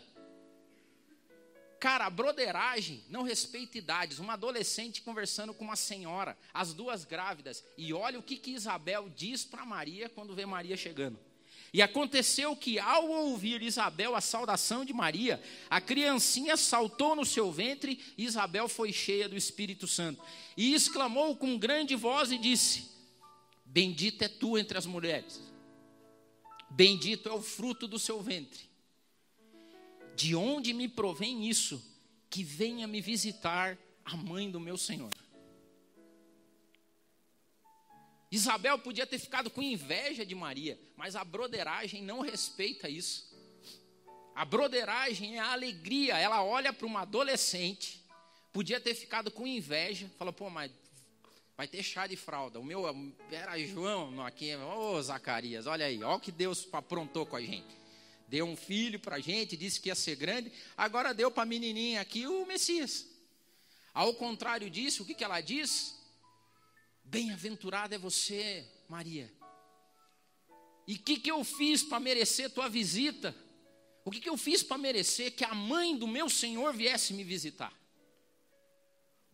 Cara, 1.79 2.09
broderagem 2.09 3.03
não 3.09 3.23
respeita 3.23 3.77
idades. 3.77 4.19
Uma 4.19 4.33
adolescente 4.33 5.01
conversando 5.01 5.53
com 5.53 5.63
uma 5.63 5.75
senhora, 5.75 6.37
as 6.53 6.73
duas 6.73 7.05
grávidas. 7.05 7.63
E 7.77 7.93
olha 7.93 8.19
o 8.19 8.23
que, 8.23 8.37
que 8.37 8.51
Isabel 8.51 9.09
diz 9.09 9.45
para 9.45 9.65
Maria 9.65 10.09
quando 10.09 10.35
vê 10.35 10.45
Maria 10.45 10.75
chegando. 10.75 11.17
E 11.71 11.81
aconteceu 11.81 12.55
que, 12.55 12.79
ao 12.79 13.07
ouvir 13.07 13.61
Isabel 13.61 14.15
a 14.15 14.21
saudação 14.21 14.83
de 14.83 14.91
Maria, 14.91 15.41
a 15.69 15.79
criancinha 15.79 16.57
saltou 16.57 17.15
no 17.15 17.23
seu 17.23 17.51
ventre 17.51 17.99
e 18.17 18.25
Isabel 18.25 18.67
foi 18.67 18.91
cheia 18.91 19.29
do 19.29 19.38
Espírito 19.38 19.88
Santo. 19.88 20.21
E 20.57 20.73
exclamou 20.73 21.35
com 21.35 21.57
grande 21.57 21.95
voz 21.95 22.31
e 22.31 22.38
disse: 22.38 22.89
Bendita 23.65 24.25
é 24.25 24.29
tu 24.29 24.57
entre 24.57 24.77
as 24.77 24.85
mulheres, 24.85 25.41
bendito 26.71 27.29
é 27.29 27.33
o 27.33 27.41
fruto 27.41 27.88
do 27.88 27.99
seu 27.99 28.21
ventre. 28.21 28.67
De 30.15 30.35
onde 30.35 30.73
me 30.73 30.88
provém 30.88 31.47
isso? 31.47 31.81
Que 32.29 32.43
venha 32.43 32.88
me 32.88 32.99
visitar 32.99 33.77
a 34.03 34.17
mãe 34.17 34.49
do 34.49 34.59
meu 34.59 34.77
Senhor. 34.77 35.11
Isabel 38.31 38.77
podia 38.77 39.07
ter 39.07 39.17
ficado 39.17 39.50
com 39.50 39.62
inveja 39.62 40.25
de 40.25 40.36
Maria, 40.36 40.79
mas 40.95 41.15
a 41.15 41.24
broderagem 41.24 42.03
não 42.03 42.19
respeita 42.19 42.88
isso. 42.88 43.29
A 44.36 44.45
broderagem 44.45 45.36
é 45.36 45.39
a 45.39 45.51
alegria. 45.51 46.17
Ela 46.17 46.43
olha 46.43 46.71
para 46.71 46.86
uma 46.86 47.01
adolescente, 47.01 48.01
podia 48.53 48.79
ter 48.79 48.95
ficado 48.95 49.29
com 49.29 49.45
inveja, 49.45 50.09
fala, 50.17 50.31
pô, 50.31 50.50
mas 50.50 50.71
vai 51.57 51.67
ter 51.67 51.83
chá 51.83 52.07
de 52.07 52.15
fralda. 52.15 52.57
O 52.57 52.63
meu 52.63 52.86
era 53.29 53.59
João 53.59 54.25
aqui, 54.25 54.55
ô 54.55 54.93
oh, 54.93 55.01
Zacarias, 55.01 55.67
olha 55.67 55.88
aí, 55.88 56.01
olha 56.01 56.15
o 56.15 56.19
que 56.21 56.31
Deus 56.31 56.65
aprontou 56.71 57.25
com 57.25 57.36
a 57.36 57.41
gente. 57.41 57.77
Deu 58.29 58.45
um 58.45 58.55
filho 58.55 58.98
para 58.98 59.17
a 59.17 59.19
gente, 59.19 59.57
disse 59.57 59.81
que 59.81 59.89
ia 59.89 59.95
ser 59.95 60.15
grande, 60.15 60.53
agora 60.77 61.13
deu 61.13 61.29
para 61.29 61.43
a 61.43 61.45
menininha 61.45 62.00
aqui 62.00 62.25
o 62.25 62.45
Messias. 62.45 63.07
Ao 63.93 64.13
contrário 64.13 64.69
disso, 64.69 65.03
o 65.03 65.05
que, 65.05 65.13
que 65.13 65.24
ela 65.24 65.41
diz? 65.41 65.98
Bem-aventurada 67.09 67.95
é 67.95 67.97
você, 67.97 68.67
Maria. 68.87 69.33
E 70.87 70.93
o 70.93 70.99
que, 70.99 71.19
que 71.19 71.31
eu 71.31 71.43
fiz 71.43 71.81
para 71.81 71.99
merecer 71.99 72.51
tua 72.51 72.69
visita? 72.69 73.35
O 74.05 74.11
que, 74.11 74.19
que 74.19 74.29
eu 74.29 74.37
fiz 74.37 74.61
para 74.61 74.77
merecer 74.77 75.35
que 75.35 75.43
a 75.43 75.55
mãe 75.55 75.97
do 75.97 76.07
meu 76.07 76.29
Senhor 76.29 76.71
viesse 76.71 77.13
me 77.15 77.23
visitar? 77.23 77.73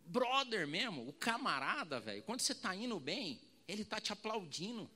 Brother 0.06 0.66
mesmo, 0.66 1.06
o 1.06 1.12
camarada, 1.12 2.00
velho, 2.00 2.22
quando 2.22 2.40
você 2.40 2.52
está 2.52 2.74
indo 2.74 2.98
bem, 2.98 3.38
ele 3.68 3.82
está 3.82 4.00
te 4.00 4.10
aplaudindo. 4.10 4.90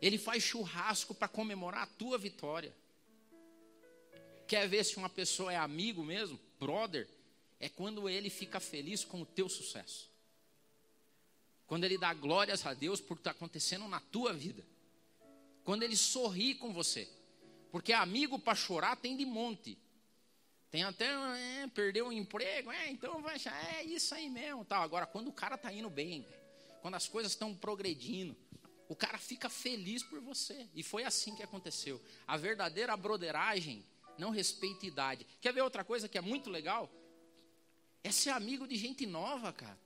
Ele 0.00 0.16
faz 0.16 0.42
churrasco 0.42 1.14
para 1.14 1.28
comemorar 1.28 1.82
a 1.82 1.86
tua 1.86 2.16
vitória. 2.16 2.74
Quer 4.48 4.66
ver 4.66 4.82
se 4.82 4.96
uma 4.96 5.10
pessoa 5.10 5.52
é 5.52 5.56
amigo 5.56 6.02
mesmo? 6.02 6.40
Brother, 6.58 7.06
é 7.60 7.68
quando 7.68 8.08
ele 8.08 8.30
fica 8.30 8.58
feliz 8.58 9.04
com 9.04 9.20
o 9.20 9.26
teu 9.26 9.48
sucesso. 9.48 10.11
Quando 11.72 11.84
ele 11.84 11.96
dá 11.96 12.12
glórias 12.12 12.66
a 12.66 12.74
Deus 12.74 13.00
por 13.00 13.16
estar 13.16 13.30
acontecendo 13.30 13.88
na 13.88 13.98
tua 13.98 14.30
vida. 14.34 14.62
Quando 15.64 15.82
ele 15.82 15.96
sorri 15.96 16.54
com 16.54 16.70
você. 16.70 17.08
Porque 17.70 17.94
amigo 17.94 18.38
para 18.38 18.54
chorar 18.54 18.94
tem 18.94 19.16
de 19.16 19.24
monte. 19.24 19.78
Tem 20.70 20.82
até, 20.82 21.06
é, 21.06 21.66
perdeu 21.68 22.08
o 22.08 22.12
emprego, 22.12 22.70
é, 22.70 22.90
então 22.90 23.22
vai 23.22 23.36
achar, 23.36 23.54
é 23.74 23.82
isso 23.84 24.14
aí 24.14 24.28
mesmo. 24.28 24.66
Tal. 24.66 24.82
Agora, 24.82 25.06
quando 25.06 25.28
o 25.28 25.32
cara 25.32 25.54
está 25.54 25.72
indo 25.72 25.88
bem, 25.88 26.28
quando 26.82 26.94
as 26.94 27.08
coisas 27.08 27.32
estão 27.32 27.54
progredindo, 27.54 28.36
O 28.86 28.94
cara 28.94 29.16
fica 29.16 29.48
feliz 29.48 30.02
por 30.02 30.20
você. 30.20 30.68
E 30.74 30.82
foi 30.82 31.04
assim 31.04 31.34
que 31.34 31.42
aconteceu. 31.42 31.98
A 32.26 32.36
verdadeira 32.36 32.94
broderagem 32.98 33.82
não 34.18 34.28
respeita 34.28 34.84
idade. 34.84 35.26
Quer 35.40 35.54
ver 35.54 35.62
outra 35.62 35.82
coisa 35.82 36.06
que 36.06 36.18
é 36.18 36.20
muito 36.20 36.50
legal? 36.50 36.92
É 38.04 38.12
ser 38.12 38.28
amigo 38.28 38.68
de 38.68 38.76
gente 38.76 39.06
nova, 39.06 39.50
cara. 39.54 39.80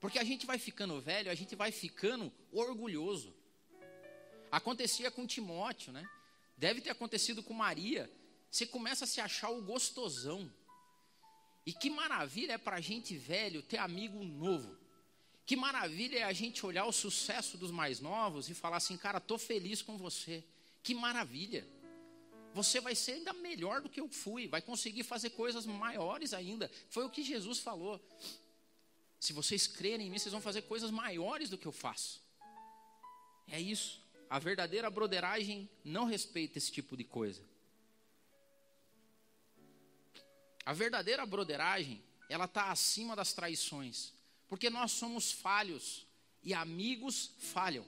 Porque 0.00 0.18
a 0.18 0.24
gente 0.24 0.46
vai 0.46 0.58
ficando 0.58 1.00
velho, 1.00 1.30
a 1.30 1.34
gente 1.34 1.54
vai 1.54 1.72
ficando 1.72 2.32
orgulhoso. 2.52 3.34
Acontecia 4.50 5.10
com 5.10 5.26
Timóteo, 5.26 5.92
né? 5.92 6.08
Deve 6.56 6.80
ter 6.80 6.90
acontecido 6.90 7.42
com 7.42 7.54
Maria. 7.54 8.10
Você 8.50 8.66
começa 8.66 9.04
a 9.04 9.08
se 9.08 9.20
achar 9.20 9.50
o 9.50 9.62
gostosão. 9.62 10.50
E 11.64 11.72
que 11.72 11.90
maravilha 11.90 12.52
é 12.52 12.58
para 12.58 12.76
a 12.76 12.80
gente 12.80 13.16
velho 13.16 13.62
ter 13.62 13.78
amigo 13.78 14.22
novo. 14.22 14.76
Que 15.44 15.56
maravilha 15.56 16.18
é 16.18 16.22
a 16.22 16.32
gente 16.32 16.64
olhar 16.64 16.86
o 16.86 16.92
sucesso 16.92 17.56
dos 17.56 17.70
mais 17.70 18.00
novos 18.00 18.48
e 18.48 18.54
falar 18.54 18.78
assim, 18.78 18.96
cara, 18.96 19.20
tô 19.20 19.38
feliz 19.38 19.82
com 19.82 19.96
você. 19.96 20.44
Que 20.82 20.94
maravilha. 20.94 21.66
Você 22.54 22.80
vai 22.80 22.94
ser 22.94 23.12
ainda 23.12 23.32
melhor 23.32 23.80
do 23.80 23.88
que 23.88 24.00
eu 24.00 24.08
fui, 24.08 24.48
vai 24.48 24.62
conseguir 24.62 25.02
fazer 25.02 25.30
coisas 25.30 25.66
maiores 25.66 26.32
ainda. 26.32 26.70
Foi 26.88 27.04
o 27.04 27.10
que 27.10 27.22
Jesus 27.22 27.58
falou. 27.58 28.00
Se 29.26 29.32
vocês 29.32 29.66
crerem 29.66 30.06
em 30.06 30.10
mim, 30.10 30.20
vocês 30.20 30.30
vão 30.30 30.40
fazer 30.40 30.62
coisas 30.62 30.88
maiores 30.88 31.50
do 31.50 31.58
que 31.58 31.66
eu 31.66 31.72
faço. 31.72 32.22
É 33.48 33.60
isso. 33.60 34.00
A 34.30 34.38
verdadeira 34.38 34.88
broderagem 34.88 35.68
não 35.84 36.04
respeita 36.04 36.58
esse 36.58 36.70
tipo 36.70 36.96
de 36.96 37.02
coisa. 37.02 37.42
A 40.64 40.72
verdadeira 40.72 41.26
broderagem, 41.26 42.00
ela 42.28 42.44
está 42.44 42.70
acima 42.70 43.16
das 43.16 43.32
traições. 43.32 44.12
Porque 44.46 44.70
nós 44.70 44.92
somos 44.92 45.32
falhos 45.32 46.06
e 46.40 46.54
amigos 46.54 47.32
falham. 47.38 47.84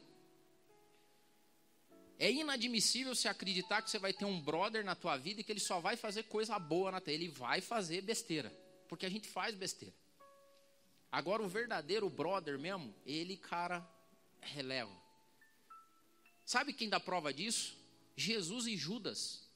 É 2.19 2.33
inadmissível 2.33 3.15
se 3.15 3.29
acreditar 3.29 3.81
que 3.83 3.91
você 3.93 4.01
vai 4.01 4.13
ter 4.13 4.25
um 4.25 4.41
brother 4.41 4.85
na 4.85 4.97
tua 4.97 5.17
vida 5.17 5.41
e 5.41 5.45
que 5.45 5.53
ele 5.53 5.61
só 5.61 5.79
vai 5.79 5.97
fazer 5.97 6.25
coisa 6.25 6.59
boa 6.59 6.91
na 6.91 7.01
tua. 7.01 7.13
Ele 7.13 7.29
vai 7.29 7.61
fazer 7.61 8.01
besteira. 8.01 8.53
Porque 8.89 9.07
a 9.07 9.09
gente 9.09 9.29
faz 9.29 9.55
besteira. 9.55 9.95
Agora, 11.11 11.43
o 11.43 11.49
verdadeiro 11.49 12.09
brother 12.11 12.59
mesmo, 12.59 12.95
ele, 13.07 13.37
cara, 13.37 13.87
releva. 14.41 14.93
Sabe 16.45 16.73
quem 16.73 16.89
dá 16.89 17.01
prova 17.01 17.33
disso? 17.33 17.77
Jesus 18.17 18.67
e 18.67 18.77
Judas. 18.77 19.49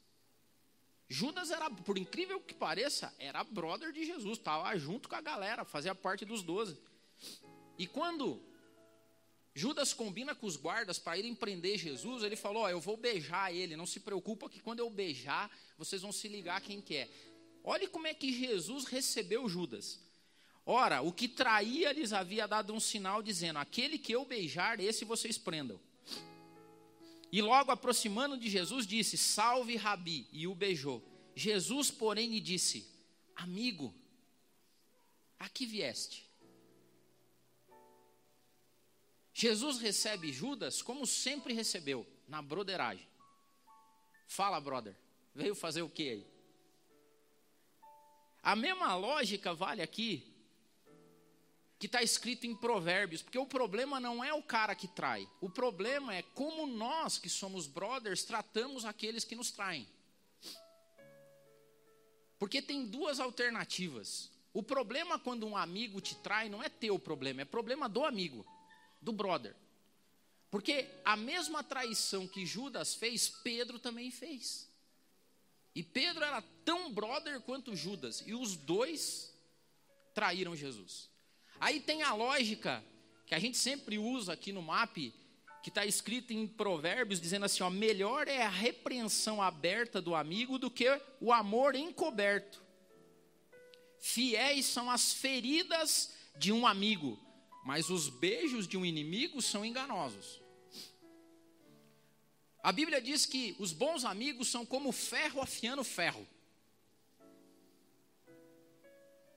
Judas 1.09 1.51
era, 1.51 1.71
por 1.71 1.99
incrível 1.99 2.41
que 2.41 2.55
pareça, 2.55 3.15
era 3.19 3.45
brother 3.45 3.93
de 3.93 4.05
Jesus, 4.07 4.39
estava 4.39 4.75
junto 4.79 5.09
com 5.09 5.15
a 5.15 5.21
galera, 5.21 5.65
fazia 5.65 5.95
parte 5.95 6.25
dos 6.25 6.43
doze. 6.43 6.79
E 7.79 7.87
quando 7.87 8.43
Judas 9.55 9.93
combina 9.93 10.35
com 10.35 10.47
os 10.47 10.57
guardas 10.57 10.99
para 10.99 11.19
irem 11.19 11.35
prender 11.35 11.77
Jesus, 11.77 12.23
ele 12.23 12.37
falou: 12.37 12.63
oh, 12.63 12.69
Eu 12.69 12.81
vou 12.81 12.97
beijar 12.97 13.55
ele, 13.55 13.77
não 13.77 13.87
se 13.87 14.01
preocupa 14.01 14.49
que 14.49 14.61
quando 14.61 14.79
eu 14.79 14.89
beijar, 14.89 15.51
vocês 15.77 16.01
vão 16.01 16.13
se 16.13 16.29
ligar 16.29 16.61
quem 16.63 16.81
que 16.81 16.97
é. 16.97 17.11
Olhe 17.63 17.87
como 17.87 18.07
é 18.07 18.15
que 18.15 18.33
Jesus 18.33 18.87
recebeu 18.87 19.49
Judas. 19.49 20.01
Ora, 20.65 21.03
o 21.03 21.13
que 21.13 21.27
traía 21.27 21.93
lhes 21.93 22.13
havia 22.13 22.47
dado 22.47 22.73
um 22.73 22.81
sinal 22.81 23.23
dizendo: 23.23 23.59
Aquele 23.59 23.99
que 23.99 24.13
eu 24.13 24.25
beijar, 24.25 24.79
esse 24.79 25.05
vocês 25.05 25.37
prendam. 25.37 25.81
E 27.33 27.41
logo 27.43 27.71
aproximando 27.73 28.37
de 28.37 28.49
Jesus, 28.49 28.87
disse: 28.87 29.19
Salve, 29.19 29.77
Rabi, 29.77 30.29
e 30.33 30.47
o 30.47 30.55
beijou. 30.55 31.03
Jesus, 31.35 31.91
porém, 31.91 32.31
lhe 32.31 32.41
disse: 32.41 32.87
Amigo, 33.35 33.93
aqui 35.39 35.67
vieste. 35.67 36.31
Jesus 39.35 39.79
recebe 39.79 40.33
Judas 40.33 40.83
como 40.83 41.07
sempre 41.07 41.55
recebeu, 41.55 42.07
na 42.29 42.41
broderagem. 42.41 43.09
Fala, 44.29 44.61
brother, 44.61 44.95
veio 45.35 45.55
fazer 45.55 45.83
o 45.83 45.89
que 45.89 46.09
aí? 46.09 46.27
A 48.43 48.55
mesma 48.55 48.95
lógica 48.95 49.55
vale 49.55 49.83
aqui 49.83 50.32
que 51.83 51.87
está 51.87 52.01
escrito 52.01 52.47
em 52.47 52.55
Provérbios, 52.55 53.23
porque 53.23 53.37
o 53.37 53.45
problema 53.45 53.99
não 53.99 54.23
é 54.23 54.33
o 54.33 54.41
cara 54.41 54.73
que 54.73 54.87
trai, 54.87 55.29
o 55.41 55.51
problema 55.51 56.15
é 56.15 56.23
como 56.23 56.65
nós 56.65 57.19
que 57.19 57.29
somos 57.29 57.67
brothers 57.67 58.23
tratamos 58.23 58.85
aqueles 58.85 59.25
que 59.25 59.35
nos 59.35 59.51
traem. 59.51 59.85
Porque 62.39 62.63
tem 62.63 62.87
duas 62.87 63.19
alternativas. 63.19 64.31
O 64.55 64.63
problema 64.63 65.19
quando 65.19 65.45
um 65.45 65.57
amigo 65.57 66.01
te 66.01 66.15
trai 66.15 66.49
não 66.49 66.63
é 66.63 66.69
teu 66.69 67.01
problema, 67.01 67.43
é 67.43 67.45
problema 67.45 67.89
do 67.89 68.05
amigo, 68.05 68.47
do 69.01 69.13
brother. 69.13 69.57
Porque 70.53 70.89
a 71.05 71.17
mesma 71.17 71.65
traição 71.65 72.29
que 72.29 72.47
Judas 72.47 72.95
fez, 72.95 73.29
Pedro 73.29 73.81
também 73.81 74.09
fez. 74.13 74.71
E 75.75 75.83
Pedro 75.83 76.23
era 76.23 76.43
tão 76.65 76.93
brother 76.93 77.41
quanto 77.41 77.75
Judas, 77.75 78.23
e 78.25 78.35
os 78.35 78.55
dois 78.55 79.35
traíram 80.15 80.55
Jesus. 80.55 81.11
Aí 81.63 81.79
tem 81.79 82.03
a 82.03 82.13
lógica 82.13 82.85
que 83.25 83.37
a 83.37 83.39
gente 83.39 83.57
sempre 83.57 83.97
usa 83.97 84.33
aqui 84.33 84.51
no 84.51 84.61
MAP, 84.61 85.15
que 85.63 85.69
está 85.69 85.87
escrito 85.87 86.33
em 86.33 86.45
Provérbios, 86.45 87.21
dizendo 87.21 87.45
assim: 87.45 87.63
ó, 87.63 87.71
melhor 87.71 88.27
é 88.27 88.43
a 88.43 88.49
repreensão 88.49 89.41
aberta 89.41 90.03
do 90.03 90.13
amigo 90.17 90.59
do 90.59 90.69
que 90.69 90.89
o 91.21 91.33
amor 91.33 91.77
encoberto. 91.77 92.61
Fiéis 94.01 94.67
são 94.67 94.91
as 94.91 95.13
feridas 95.13 96.13
de 96.37 96.51
um 96.51 96.67
amigo, 96.67 97.17
mas 97.65 97.91
os 97.91 98.09
beijos 98.09 98.67
de 98.67 98.77
um 98.77 98.85
inimigo 98.85 99.41
são 99.41 99.65
enganosos. 99.65 100.43
A 102.61 102.73
Bíblia 102.73 103.01
diz 103.01 103.25
que 103.25 103.55
os 103.61 103.73
bons 103.73 104.05
amigos 104.05 104.49
são 104.49 104.67
como 104.67 104.91
ferro 104.91 105.41
afiando 105.41 105.85
ferro. 105.85 106.27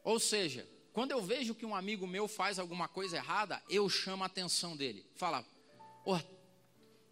Ou 0.03 0.19
seja, 0.19 0.67
quando 0.95 1.11
eu 1.11 1.21
vejo 1.21 1.53
que 1.53 1.65
um 1.65 1.75
amigo 1.75 2.07
meu 2.07 2.25
faz 2.25 2.57
alguma 2.57 2.87
coisa 2.87 3.17
errada, 3.17 3.61
eu 3.69 3.89
chamo 3.89 4.23
a 4.23 4.27
atenção 4.27 4.77
dele. 4.77 5.05
Fala, 5.13 5.45
o 6.05 6.15
oh, 6.15 6.19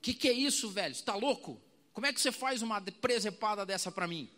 que, 0.02 0.14
que 0.14 0.30
é 0.30 0.32
isso, 0.32 0.70
velho? 0.70 0.94
Está 0.94 1.16
louco? 1.16 1.62
Como 1.92 2.08
é 2.08 2.14
que 2.14 2.22
você 2.22 2.32
faz 2.32 2.62
uma 2.62 2.80
presepada 2.80 3.66
dessa 3.66 3.92
para 3.92 4.08
mim? 4.08 4.32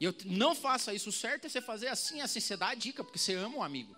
Eu 0.00 0.12
não 0.26 0.52
faça 0.52 0.92
isso 0.92 1.12
certo 1.12 1.44
é 1.44 1.48
você 1.48 1.60
fazer 1.60 1.86
assim, 1.86 2.20
assim, 2.20 2.40
você 2.40 2.56
dá 2.56 2.70
a 2.70 2.74
dica, 2.74 3.04
porque 3.04 3.20
você 3.20 3.34
ama 3.34 3.58
o 3.58 3.62
amigo. 3.62 3.96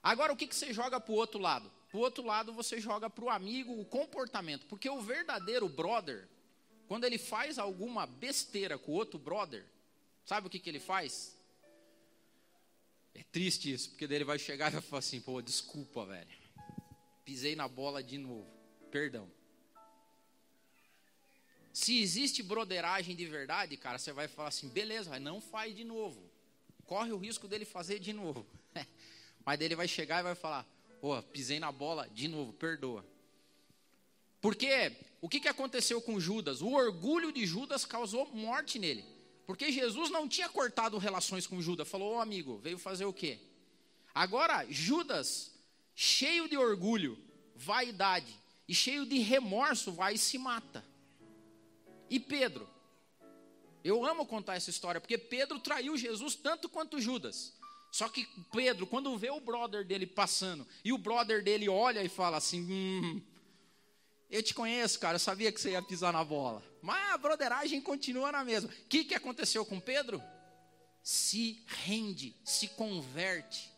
Agora, 0.00 0.32
o 0.32 0.36
que, 0.36 0.46
que 0.46 0.54
você 0.54 0.72
joga 0.72 1.00
para 1.00 1.12
o 1.12 1.16
outro 1.16 1.40
lado? 1.40 1.68
Para 1.88 1.98
o 1.98 2.02
outro 2.02 2.24
lado, 2.24 2.52
você 2.52 2.80
joga 2.80 3.10
para 3.10 3.24
o 3.24 3.30
amigo 3.30 3.80
o 3.80 3.84
comportamento. 3.84 4.64
Porque 4.66 4.88
o 4.88 5.00
verdadeiro 5.00 5.68
brother, 5.68 6.28
quando 6.86 7.02
ele 7.02 7.18
faz 7.18 7.58
alguma 7.58 8.06
besteira 8.06 8.78
com 8.78 8.92
o 8.92 8.94
outro 8.94 9.18
brother, 9.18 9.66
sabe 10.24 10.46
o 10.46 10.50
que, 10.50 10.60
que 10.60 10.70
ele 10.70 10.78
faz? 10.78 11.35
É 13.16 13.24
triste 13.32 13.72
isso, 13.72 13.88
porque 13.88 14.06
daí 14.06 14.18
ele 14.18 14.24
vai 14.24 14.38
chegar 14.38 14.68
e 14.68 14.74
vai 14.74 14.82
falar 14.82 14.98
assim: 14.98 15.20
pô, 15.20 15.40
desculpa, 15.40 16.04
velho. 16.04 16.28
Pisei 17.24 17.56
na 17.56 17.66
bola 17.66 18.02
de 18.02 18.18
novo. 18.18 18.46
Perdão. 18.90 19.30
Se 21.72 21.98
existe 21.98 22.42
broderagem 22.42 23.16
de 23.16 23.26
verdade, 23.26 23.74
cara, 23.78 23.96
você 23.96 24.12
vai 24.12 24.28
falar 24.28 24.48
assim: 24.48 24.68
beleza, 24.68 25.18
não 25.18 25.40
faz 25.40 25.74
de 25.74 25.82
novo. 25.82 26.30
Corre 26.84 27.10
o 27.10 27.16
risco 27.16 27.48
dele 27.48 27.64
fazer 27.64 27.98
de 27.98 28.12
novo. 28.12 28.46
Mas 29.46 29.58
daí 29.58 29.68
ele 29.68 29.76
vai 29.76 29.88
chegar 29.88 30.20
e 30.20 30.22
vai 30.22 30.34
falar: 30.34 30.66
pô, 31.00 31.22
pisei 31.22 31.58
na 31.58 31.72
bola 31.72 32.06
de 32.10 32.28
novo, 32.28 32.52
perdoa. 32.52 33.02
Porque 34.42 34.92
o 35.22 35.28
que 35.28 35.48
aconteceu 35.48 36.02
com 36.02 36.20
Judas? 36.20 36.60
O 36.60 36.72
orgulho 36.72 37.32
de 37.32 37.46
Judas 37.46 37.86
causou 37.86 38.26
morte 38.34 38.78
nele. 38.78 39.15
Porque 39.46 39.70
Jesus 39.70 40.10
não 40.10 40.28
tinha 40.28 40.48
cortado 40.48 40.98
relações 40.98 41.46
com 41.46 41.62
Judas. 41.62 41.88
Falou, 41.88 42.14
ô 42.14 42.16
oh, 42.16 42.20
amigo, 42.20 42.58
veio 42.58 42.78
fazer 42.78 43.04
o 43.04 43.12
quê? 43.12 43.38
Agora, 44.14 44.66
Judas, 44.68 45.52
cheio 45.94 46.48
de 46.48 46.56
orgulho, 46.56 47.18
vaidade 47.54 48.34
e 48.68 48.74
cheio 48.74 49.06
de 49.06 49.18
remorso, 49.18 49.92
vai 49.92 50.14
e 50.14 50.18
se 50.18 50.36
mata. 50.36 50.84
E 52.10 52.18
Pedro? 52.18 52.68
Eu 53.84 54.04
amo 54.04 54.26
contar 54.26 54.56
essa 54.56 54.70
história, 54.70 55.00
porque 55.00 55.16
Pedro 55.16 55.60
traiu 55.60 55.96
Jesus 55.96 56.34
tanto 56.34 56.68
quanto 56.68 57.00
Judas. 57.00 57.54
Só 57.92 58.08
que 58.08 58.26
Pedro, 58.52 58.86
quando 58.86 59.16
vê 59.16 59.30
o 59.30 59.40
brother 59.40 59.84
dele 59.84 60.06
passando, 60.06 60.66
e 60.84 60.92
o 60.92 60.98
brother 60.98 61.42
dele 61.42 61.68
olha 61.68 62.02
e 62.02 62.08
fala 62.08 62.36
assim: 62.36 62.60
hum, 62.62 63.22
Eu 64.28 64.42
te 64.42 64.52
conheço, 64.54 64.98
cara, 64.98 65.14
eu 65.14 65.20
sabia 65.20 65.52
que 65.52 65.60
você 65.60 65.70
ia 65.70 65.82
pisar 65.82 66.12
na 66.12 66.24
bola. 66.24 66.62
Mas 66.82 67.12
a 67.12 67.18
broderagem 67.18 67.80
continua 67.80 68.32
na 68.32 68.44
mesma. 68.44 68.70
O 68.70 68.88
que, 68.88 69.04
que 69.04 69.14
aconteceu 69.14 69.64
com 69.64 69.78
Pedro? 69.78 70.22
Se 71.02 71.62
rende, 71.66 72.34
se 72.44 72.68
converte. 72.68 73.70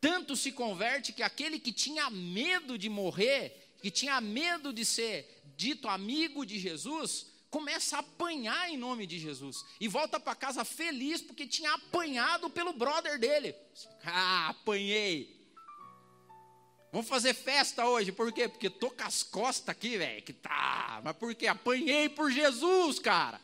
Tanto 0.00 0.36
se 0.36 0.52
converte 0.52 1.12
que 1.12 1.22
aquele 1.22 1.58
que 1.58 1.72
tinha 1.72 2.08
medo 2.08 2.78
de 2.78 2.88
morrer, 2.88 3.74
que 3.82 3.90
tinha 3.90 4.20
medo 4.20 4.72
de 4.72 4.84
ser 4.84 5.42
dito 5.56 5.88
amigo 5.88 6.46
de 6.46 6.58
Jesus, 6.58 7.26
começa 7.50 7.96
a 7.96 8.00
apanhar 8.00 8.70
em 8.70 8.76
nome 8.76 9.06
de 9.06 9.18
Jesus. 9.18 9.64
E 9.80 9.88
volta 9.88 10.20
para 10.20 10.34
casa 10.34 10.64
feliz 10.64 11.20
porque 11.20 11.46
tinha 11.46 11.72
apanhado 11.74 12.48
pelo 12.48 12.72
brother 12.72 13.18
dele. 13.18 13.54
Ah, 14.04 14.48
apanhei. 14.50 15.37
Vamos 16.90 17.08
fazer 17.08 17.34
festa 17.34 17.86
hoje, 17.86 18.10
por 18.10 18.32
quê? 18.32 18.48
Porque 18.48 18.70
tô 18.70 18.90
com 18.90 19.04
as 19.04 19.22
costas 19.22 19.68
aqui, 19.68 19.98
velho, 19.98 20.22
que 20.22 20.32
tá. 20.32 21.00
Mas 21.04 21.16
por 21.16 21.34
quê? 21.34 21.46
Apanhei 21.46 22.08
por 22.08 22.30
Jesus, 22.30 22.98
cara. 22.98 23.38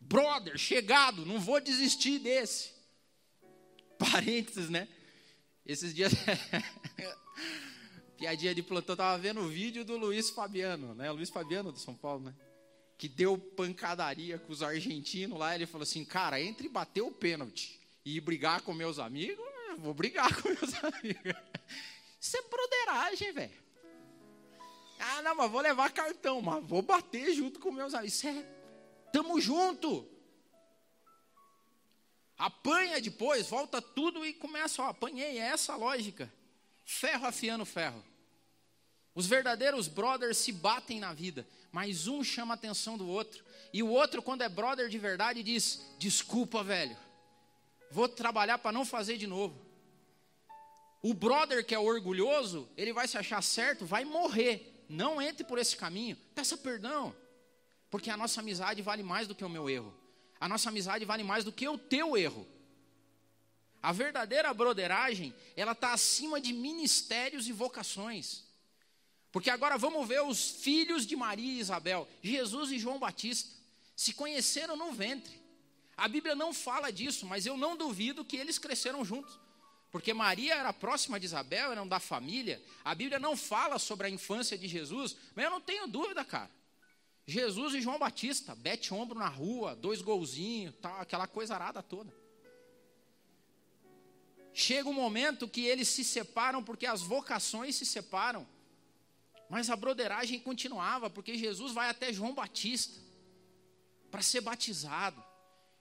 Brother, 0.00 0.56
chegado, 0.56 1.26
não 1.26 1.40
vou 1.40 1.60
desistir 1.60 2.20
desse. 2.20 2.70
Parênteses, 3.98 4.70
né? 4.70 4.86
Esses 5.66 5.92
dias. 5.92 6.12
Piadinha 8.16 8.54
de 8.54 8.62
plantão, 8.62 8.96
tava 8.96 9.18
vendo 9.18 9.40
o 9.40 9.48
vídeo 9.48 9.84
do 9.84 9.96
Luiz 9.96 10.30
Fabiano, 10.30 10.94
né? 10.94 11.10
Luiz 11.10 11.30
Fabiano 11.30 11.72
do 11.72 11.78
São 11.78 11.94
Paulo, 11.94 12.24
né? 12.24 12.34
Que 12.96 13.08
deu 13.08 13.36
pancadaria 13.36 14.38
com 14.38 14.52
os 14.52 14.62
argentinos 14.62 15.38
lá. 15.38 15.54
Ele 15.54 15.66
falou 15.66 15.82
assim: 15.82 16.04
Cara, 16.04 16.40
entre 16.40 16.68
bater 16.68 17.02
o 17.02 17.12
pênalti 17.12 17.78
e 18.04 18.20
brigar 18.20 18.62
com 18.62 18.72
meus 18.72 18.98
amigos, 18.98 19.47
vou 19.78 19.94
brigar 19.94 20.34
com 20.42 20.48
meus 20.48 20.74
amigos. 20.84 21.34
Isso 22.20 22.36
é 22.36 22.42
broderagem, 22.42 23.32
velho. 23.32 23.68
Ah, 24.98 25.22
não, 25.22 25.36
mas 25.36 25.50
vou 25.50 25.60
levar 25.60 25.92
cartão, 25.92 26.42
mas 26.42 26.64
vou 26.64 26.82
bater 26.82 27.32
junto 27.32 27.60
com 27.60 27.70
meus 27.70 27.94
amigos. 27.94 28.14
Isso 28.14 28.26
é. 28.26 28.46
Tamo 29.12 29.40
junto. 29.40 30.06
Apanha 32.36 33.00
depois, 33.00 33.48
volta 33.48 33.80
tudo 33.80 34.24
e 34.24 34.32
começa, 34.32 34.82
ó, 34.82 34.90
apanhei, 34.90 35.38
é 35.38 35.42
essa 35.42 35.72
a 35.72 35.76
lógica. 35.76 36.32
Ferro 36.84 37.26
afiando 37.26 37.64
ferro. 37.64 38.04
Os 39.14 39.26
verdadeiros 39.26 39.88
brothers 39.88 40.38
se 40.38 40.52
batem 40.52 41.00
na 41.00 41.12
vida, 41.12 41.46
mas 41.72 42.06
um 42.06 42.22
chama 42.22 42.54
a 42.54 42.56
atenção 42.56 42.96
do 42.96 43.08
outro. 43.08 43.44
E 43.72 43.82
o 43.82 43.88
outro, 43.88 44.22
quando 44.22 44.42
é 44.42 44.48
brother 44.48 44.88
de 44.88 44.98
verdade, 44.98 45.42
diz: 45.42 45.84
Desculpa, 45.98 46.62
velho, 46.62 46.96
vou 47.90 48.08
trabalhar 48.08 48.58
para 48.58 48.70
não 48.70 48.84
fazer 48.84 49.16
de 49.16 49.26
novo. 49.26 49.67
O 51.02 51.14
brother 51.14 51.64
que 51.64 51.74
é 51.74 51.78
orgulhoso, 51.78 52.68
ele 52.76 52.92
vai 52.92 53.06
se 53.06 53.16
achar 53.16 53.42
certo, 53.42 53.86
vai 53.86 54.04
morrer. 54.04 54.84
Não 54.88 55.20
entre 55.20 55.44
por 55.44 55.58
esse 55.58 55.76
caminho. 55.76 56.16
Peça 56.34 56.56
perdão. 56.56 57.14
Porque 57.90 58.10
a 58.10 58.16
nossa 58.16 58.40
amizade 58.40 58.82
vale 58.82 59.02
mais 59.02 59.26
do 59.28 59.34
que 59.34 59.44
o 59.44 59.48
meu 59.48 59.68
erro. 59.68 59.94
A 60.40 60.48
nossa 60.48 60.68
amizade 60.68 61.04
vale 61.04 61.22
mais 61.22 61.44
do 61.44 61.52
que 61.52 61.68
o 61.68 61.78
teu 61.78 62.16
erro. 62.16 62.46
A 63.82 63.92
verdadeira 63.92 64.52
broderagem, 64.52 65.34
ela 65.56 65.72
está 65.72 65.92
acima 65.92 66.40
de 66.40 66.52
ministérios 66.52 67.46
e 67.46 67.52
vocações. 67.52 68.44
Porque 69.30 69.50
agora 69.50 69.78
vamos 69.78 70.06
ver 70.08 70.22
os 70.22 70.50
filhos 70.50 71.06
de 71.06 71.14
Maria 71.14 71.52
e 71.52 71.60
Isabel, 71.60 72.08
Jesus 72.22 72.72
e 72.72 72.78
João 72.78 72.98
Batista, 72.98 73.50
se 73.94 74.12
conheceram 74.12 74.76
no 74.76 74.92
ventre. 74.92 75.40
A 75.96 76.08
Bíblia 76.08 76.34
não 76.34 76.52
fala 76.52 76.90
disso, 76.90 77.26
mas 77.26 77.46
eu 77.46 77.56
não 77.56 77.76
duvido 77.76 78.24
que 78.24 78.36
eles 78.36 78.58
cresceram 78.58 79.04
juntos. 79.04 79.38
Porque 79.90 80.12
Maria 80.12 80.54
era 80.54 80.72
próxima 80.72 81.18
de 81.18 81.26
Isabel, 81.26 81.72
eram 81.72 81.88
da 81.88 81.98
família. 81.98 82.62
A 82.84 82.94
Bíblia 82.94 83.18
não 83.18 83.36
fala 83.36 83.78
sobre 83.78 84.06
a 84.06 84.10
infância 84.10 84.56
de 84.58 84.68
Jesus, 84.68 85.16
mas 85.34 85.44
eu 85.44 85.50
não 85.50 85.60
tenho 85.60 85.86
dúvida, 85.86 86.24
cara. 86.24 86.50
Jesus 87.26 87.74
e 87.74 87.80
João 87.80 87.98
Batista, 87.98 88.54
bete 88.54 88.92
ombro 88.92 89.18
na 89.18 89.28
rua, 89.28 89.74
dois 89.74 90.00
golzinhos, 90.00 90.74
tal, 90.80 91.00
aquela 91.00 91.26
coisa 91.26 91.54
arada 91.54 91.82
toda. 91.82 92.14
Chega 94.52 94.88
um 94.88 94.94
momento 94.94 95.46
que 95.46 95.64
eles 95.64 95.88
se 95.88 96.02
separam 96.02 96.64
porque 96.64 96.86
as 96.86 97.00
vocações 97.00 97.76
se 97.76 97.86
separam. 97.86 98.46
Mas 99.48 99.70
a 99.70 99.76
broderagem 99.76 100.40
continuava, 100.40 101.08
porque 101.08 101.38
Jesus 101.38 101.72
vai 101.72 101.88
até 101.88 102.12
João 102.12 102.34
Batista 102.34 102.98
para 104.10 104.20
ser 104.20 104.40
batizado. 104.40 105.22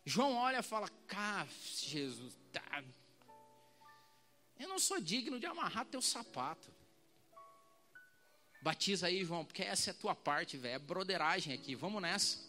João 0.05 0.35
olha 0.35 0.59
e 0.59 0.63
fala: 0.63 0.89
Cá, 1.07 1.47
Jesus, 1.81 2.37
tá, 2.51 2.83
eu 4.59 4.67
não 4.67 4.79
sou 4.79 4.99
digno 4.99 5.39
de 5.39 5.45
amarrar 5.45 5.85
teu 5.85 6.01
sapato. 6.01 6.67
Batiza 8.61 9.07
aí, 9.07 9.23
João, 9.23 9.45
porque 9.45 9.61
essa 9.61 9.89
é 9.89 9.91
a 9.91 9.93
tua 9.93 10.15
parte, 10.15 10.57
velho. 10.57 10.75
É 10.75 10.79
broderagem 10.79 11.53
aqui. 11.53 11.75
Vamos 11.75 12.01
nessa. 12.01 12.39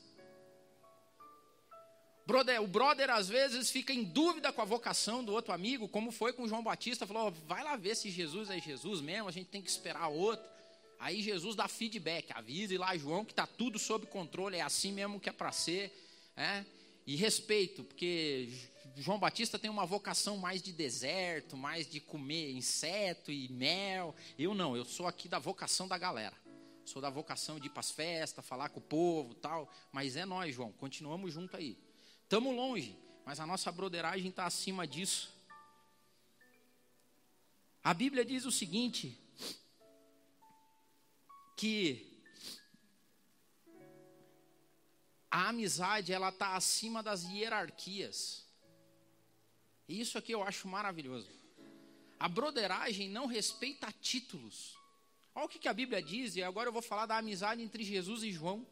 Brother, 2.27 2.62
o 2.62 2.66
brother 2.66 3.09
às 3.09 3.29
vezes 3.29 3.71
fica 3.71 3.90
em 3.92 4.05
dúvida 4.05 4.53
com 4.53 4.61
a 4.61 4.64
vocação 4.64 5.25
do 5.25 5.33
outro 5.33 5.53
amigo, 5.53 5.88
como 5.88 6.11
foi 6.11 6.33
com 6.33 6.47
João 6.47 6.62
Batista, 6.62 7.07
falou: 7.07 7.31
vai 7.47 7.64
lá 7.64 7.75
ver 7.75 7.94
se 7.94 8.11
Jesus 8.11 8.51
é 8.51 8.61
Jesus 8.61 9.01
mesmo, 9.01 9.29
a 9.29 9.33
gente 9.33 9.49
tem 9.49 9.62
que 9.62 9.71
esperar 9.71 10.09
outro. 10.09 10.47
Aí 10.99 11.23
Jesus 11.23 11.55
dá 11.55 11.68
feedback, 11.68 12.31
avisa 12.33 12.75
e 12.75 12.79
lá 12.79 12.97
João 12.97 13.25
que 13.25 13.33
está 13.33 13.47
tudo 13.47 13.79
sob 13.79 14.07
controle, 14.07 14.57
é 14.57 14.61
assim 14.61 14.92
mesmo 14.92 15.21
que 15.21 15.29
é 15.29 15.33
para 15.33 15.53
ser. 15.53 15.90
É? 16.37 16.64
E 17.07 17.16
respeito, 17.16 17.83
porque 17.83 18.51
João 19.01 19.19
Batista 19.19 19.61
tem 19.61 19.71
uma 19.71 19.87
vocação 19.87 20.37
mais 20.37 20.61
de 20.61 20.73
deserto, 20.73 21.57
mais 21.57 21.89
de 21.89 22.01
comer 22.01 22.51
inseto 22.51 23.31
e 23.31 23.49
mel. 23.49 24.13
Eu 24.37 24.55
não, 24.55 24.77
eu 24.77 24.85
sou 24.85 25.07
aqui 25.07 25.29
da 25.29 25.39
vocação 25.39 25.87
da 25.87 25.97
galera. 25.97 26.37
Sou 26.85 27.01
da 27.01 27.09
vocação 27.09 27.61
de 27.61 27.67
ir 27.67 27.71
para 27.71 27.81
as 27.81 27.93
festas, 27.93 28.45
falar 28.45 28.71
com 28.71 28.81
o 28.81 28.83
povo 28.83 29.35
tal. 29.35 29.71
Mas 29.93 30.17
é 30.17 30.25
nós, 30.25 30.53
João, 30.53 30.73
continuamos 30.73 31.33
junto 31.33 31.57
aí. 31.57 31.79
Estamos 32.25 32.55
longe, 32.55 32.99
mas 33.25 33.39
a 33.39 33.47
nossa 33.47 33.71
broderagem 33.71 34.31
está 34.31 34.47
acima 34.47 34.85
disso. 34.85 35.33
A 37.85 37.95
Bíblia 37.95 38.25
diz 38.25 38.45
o 38.45 38.51
seguinte: 38.51 39.17
que 41.57 42.21
a 45.31 45.51
amizade 45.51 46.13
ela 46.13 46.31
está 46.31 46.57
acima 46.57 47.01
das 47.01 47.23
hierarquias. 47.23 48.48
E 49.88 50.01
isso 50.01 50.18
aqui 50.18 50.33
eu 50.33 50.42
acho 50.42 50.68
maravilhoso. 50.68 51.31
A 52.20 52.29
broderagem 52.29 53.09
não 53.09 53.27
respeita 53.27 53.92
títulos. 54.01 54.77
Olha 55.35 55.46
o 55.46 55.48
que, 55.48 55.68
a 55.68 55.72
Bíblia 55.72 56.03
diz, 56.03 56.37
e 56.37 56.42
agora 56.42 56.68
eu 56.68 56.72
vou 56.72 56.83
falar 56.83 57.07
da 57.07 57.16
amizade 57.16 57.62
entre 57.62 57.83
Jesus 57.83 58.22
e 58.22 58.33
João. 58.33 58.66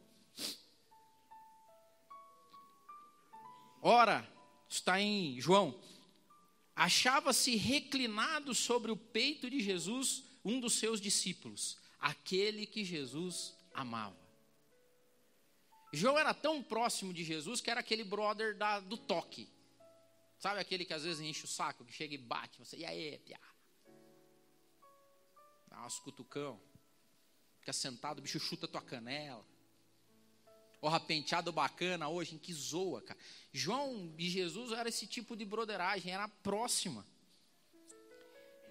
Ora, 3.81 4.27
está 4.69 4.99
em 4.99 5.39
João. 5.39 5.79
Achava-se 6.75 7.55
reclinado 7.55 8.53
sobre 8.53 8.91
o 8.91 8.97
peito 8.97 9.49
de 9.49 9.61
Jesus 9.61 10.23
um 10.43 10.59
dos 10.59 10.73
seus 10.73 11.01
discípulos, 11.01 11.77
aquele 11.99 12.65
que 12.65 12.83
Jesus 12.83 13.55
amava. 13.73 14.17
João 15.93 16.19
era 16.19 16.33
tão 16.33 16.61
próximo 16.61 17.13
de 17.13 17.23
Jesus 17.23 17.61
que 17.61 17.71
era 17.71 17.79
aquele 17.79 18.03
brother 18.03 18.55
da, 18.55 18.79
do 18.79 18.97
toque. 18.97 19.47
Sabe 20.39 20.59
aquele 20.59 20.85
que 20.85 20.93
às 20.93 21.03
vezes 21.03 21.19
enche 21.19 21.45
o 21.45 21.47
saco, 21.47 21.83
que 21.83 21.91
chega 21.91 22.13
e 22.13 22.17
bate, 22.17 22.59
você, 22.59 22.77
e 22.77 22.85
aí, 22.85 23.17
piá? 23.19 23.39
Dá 25.67 25.79
umas 25.79 25.99
cutucão. 25.99 26.61
Fica 27.59 27.73
sentado, 27.73 28.19
o 28.19 28.21
bicho 28.21 28.39
chuta 28.39 28.67
tua 28.67 28.81
canela. 28.81 29.45
Porra, 30.79 30.99
penteado 30.99 31.51
bacana 31.51 32.07
hoje, 32.07 32.35
em 32.35 32.37
que 32.37 32.53
zoa, 32.53 33.01
cara. 33.01 33.19
João 33.51 34.13
e 34.17 34.29
Jesus 34.29 34.71
era 34.71 34.87
esse 34.87 35.07
tipo 35.07 35.35
de 35.35 35.43
broderagem, 35.43 36.13
era 36.13 36.27
próxima. 36.27 37.05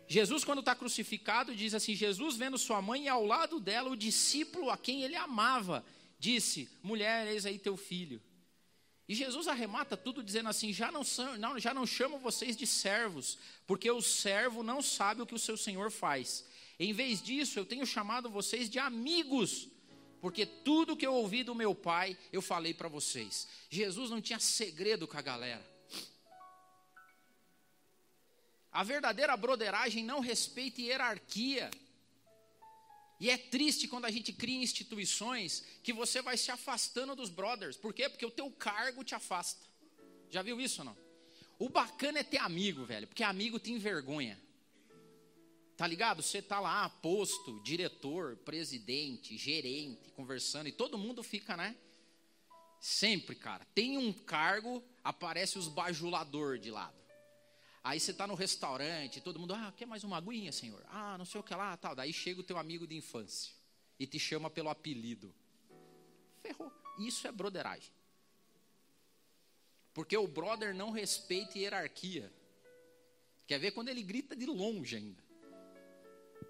Jesus, 0.08 0.44
quando 0.44 0.60
está 0.60 0.74
crucificado, 0.74 1.54
diz 1.54 1.74
assim: 1.74 1.94
Jesus, 1.96 2.36
vendo 2.36 2.56
sua 2.56 2.80
mãe 2.80 3.04
e 3.04 3.08
ao 3.08 3.24
lado 3.24 3.58
dela 3.58 3.90
o 3.90 3.96
discípulo 3.96 4.70
a 4.70 4.78
quem 4.78 5.02
ele 5.02 5.16
amava, 5.16 5.84
disse: 6.16 6.70
Mulher, 6.80 7.26
eis 7.26 7.44
aí 7.44 7.58
teu 7.58 7.76
filho. 7.76 8.22
E 9.08 9.14
Jesus 9.14 9.46
arremata 9.46 9.96
tudo 9.96 10.22
dizendo 10.22 10.48
assim: 10.48 10.72
já 10.72 10.90
não, 10.90 11.04
são, 11.04 11.36
não, 11.36 11.58
já 11.58 11.72
não 11.72 11.86
chamo 11.86 12.18
vocês 12.18 12.56
de 12.56 12.66
servos, 12.66 13.38
porque 13.66 13.90
o 13.90 14.02
servo 14.02 14.62
não 14.62 14.82
sabe 14.82 15.22
o 15.22 15.26
que 15.26 15.34
o 15.34 15.38
seu 15.38 15.56
senhor 15.56 15.90
faz. 15.90 16.44
Em 16.78 16.92
vez 16.92 17.22
disso, 17.22 17.58
eu 17.58 17.64
tenho 17.64 17.86
chamado 17.86 18.28
vocês 18.28 18.68
de 18.68 18.78
amigos, 18.78 19.68
porque 20.20 20.44
tudo 20.44 20.96
que 20.96 21.06
eu 21.06 21.14
ouvi 21.14 21.42
do 21.42 21.54
meu 21.54 21.74
pai, 21.74 22.18
eu 22.32 22.42
falei 22.42 22.74
para 22.74 22.88
vocês. 22.88 23.48
Jesus 23.70 24.10
não 24.10 24.20
tinha 24.20 24.40
segredo 24.40 25.06
com 25.06 25.16
a 25.16 25.22
galera. 25.22 25.64
A 28.72 28.82
verdadeira 28.82 29.34
broderagem 29.36 30.04
não 30.04 30.20
respeita 30.20 30.82
hierarquia. 30.82 31.70
E 33.18 33.30
é 33.30 33.38
triste 33.38 33.88
quando 33.88 34.04
a 34.04 34.10
gente 34.10 34.32
cria 34.32 34.62
instituições 34.62 35.64
que 35.82 35.92
você 35.92 36.20
vai 36.20 36.36
se 36.36 36.50
afastando 36.50 37.16
dos 37.16 37.30
brothers. 37.30 37.76
Por 37.76 37.94
quê? 37.94 38.08
Porque 38.08 38.26
o 38.26 38.30
teu 38.30 38.50
cargo 38.50 39.02
te 39.02 39.14
afasta. 39.14 39.66
Já 40.30 40.42
viu 40.42 40.60
isso 40.60 40.82
ou 40.82 40.86
não? 40.86 40.96
O 41.58 41.68
bacana 41.68 42.18
é 42.18 42.22
ter 42.22 42.38
amigo, 42.38 42.84
velho, 42.84 43.06
porque 43.06 43.22
amigo 43.22 43.58
tem 43.58 43.78
vergonha. 43.78 44.38
Tá 45.76 45.86
ligado? 45.86 46.22
Você 46.22 46.42
tá 46.42 46.60
lá, 46.60 46.88
posto, 46.88 47.60
diretor, 47.62 48.36
presidente, 48.38 49.36
gerente, 49.36 50.10
conversando, 50.12 50.68
e 50.68 50.72
todo 50.72 50.98
mundo 50.98 51.22
fica, 51.22 51.56
né? 51.56 51.76
Sempre, 52.80 53.34
cara. 53.34 53.66
Tem 53.74 53.96
um 53.96 54.12
cargo, 54.12 54.82
aparece 55.02 55.58
os 55.58 55.68
bajulador 55.68 56.58
de 56.58 56.70
lado. 56.70 56.96
Aí 57.86 58.00
você 58.00 58.10
está 58.10 58.26
no 58.26 58.34
restaurante, 58.34 59.20
todo 59.20 59.38
mundo, 59.38 59.54
ah, 59.54 59.72
quer 59.76 59.86
mais 59.86 60.02
uma 60.02 60.16
aguinha, 60.16 60.50
senhor? 60.50 60.84
Ah, 60.88 61.16
não 61.16 61.24
sei 61.24 61.40
o 61.40 61.44
que 61.44 61.54
lá, 61.54 61.76
tal. 61.76 61.94
Daí 61.94 62.12
chega 62.12 62.40
o 62.40 62.42
teu 62.42 62.58
amigo 62.58 62.84
de 62.84 62.96
infância 62.96 63.54
e 63.96 64.04
te 64.08 64.18
chama 64.18 64.50
pelo 64.50 64.68
apelido. 64.68 65.32
ferrou. 66.42 66.72
Isso 66.98 67.28
é 67.28 67.30
broderagem. 67.30 67.92
Porque 69.94 70.16
o 70.16 70.26
brother 70.26 70.74
não 70.74 70.90
respeita 70.90 71.60
hierarquia. 71.60 72.32
Quer 73.46 73.60
ver 73.60 73.70
quando 73.70 73.88
ele 73.88 74.02
grita 74.02 74.34
de 74.34 74.46
longe 74.46 74.96
ainda. 74.96 75.22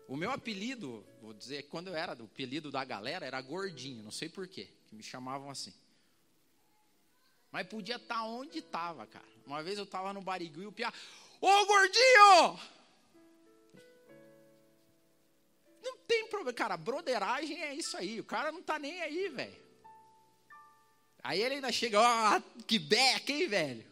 O 0.09 0.17
meu 0.17 0.31
apelido, 0.31 1.07
vou 1.21 1.35
dizer, 1.35 1.65
quando 1.65 1.89
eu 1.89 1.95
era, 1.95 2.15
o 2.15 2.25
apelido 2.25 2.71
da 2.71 2.83
galera 2.83 3.27
era 3.27 3.39
gordinho, 3.43 4.03
não 4.03 4.11
sei 4.11 4.31
porquê, 4.31 4.71
que 4.87 4.95
me 4.95 5.03
chamavam 5.03 5.51
assim. 5.51 5.75
Mas 7.53 7.67
podia 7.69 7.97
estar 7.97 8.17
tá 8.17 8.25
onde 8.25 8.59
estava, 8.59 9.07
cara. 9.07 9.37
Uma 9.47 9.63
vez 9.63 9.79
eu 9.79 9.85
estava 9.85 10.13
no 10.13 10.21
Barigui 10.21 10.63
e 10.63 10.67
o 10.67 10.73
Pia, 10.73 10.93
ô 11.41 11.67
gordinho! 11.67 12.61
Não 15.83 15.97
tem 16.07 16.27
problema, 16.29 16.53
cara, 16.53 16.77
broderagem 16.77 17.63
é 17.63 17.75
isso 17.75 17.97
aí, 17.97 18.21
o 18.21 18.25
cara 18.25 18.51
não 18.51 18.63
tá 18.63 18.79
nem 18.79 19.01
aí, 19.03 19.29
velho. 19.29 19.67
Aí 21.23 21.41
ele 21.41 21.57
ainda 21.57 21.73
chega, 21.73 22.01
ó, 22.01 22.41
que 22.67 22.79
beca, 22.79 23.33
hein, 23.33 23.49
velho? 23.49 23.87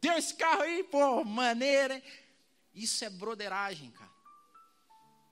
Tem 0.00 0.12
esse 0.16 0.34
carro 0.34 0.62
aí, 0.62 0.82
pô, 0.84 1.24
maneira, 1.24 1.94
hein? 1.94 2.02
Isso 2.74 3.04
é 3.04 3.10
broderagem, 3.10 3.90
cara. 3.90 4.10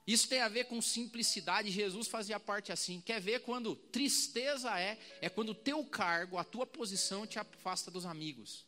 Isso 0.05 0.27
tem 0.27 0.41
a 0.41 0.47
ver 0.47 0.65
com 0.65 0.81
simplicidade. 0.81 1.69
Jesus 1.69 2.07
fazia 2.07 2.39
parte 2.39 2.71
assim. 2.71 2.99
Quer 2.99 3.21
ver 3.21 3.41
quando 3.41 3.75
tristeza 3.75 4.79
é? 4.79 4.97
É 5.21 5.29
quando 5.29 5.49
o 5.49 5.55
teu 5.55 5.85
cargo, 5.85 6.39
a 6.39 6.43
tua 6.43 6.65
posição 6.65 7.27
te 7.27 7.37
afasta 7.37 7.91
dos 7.91 8.07
amigos. 8.07 8.65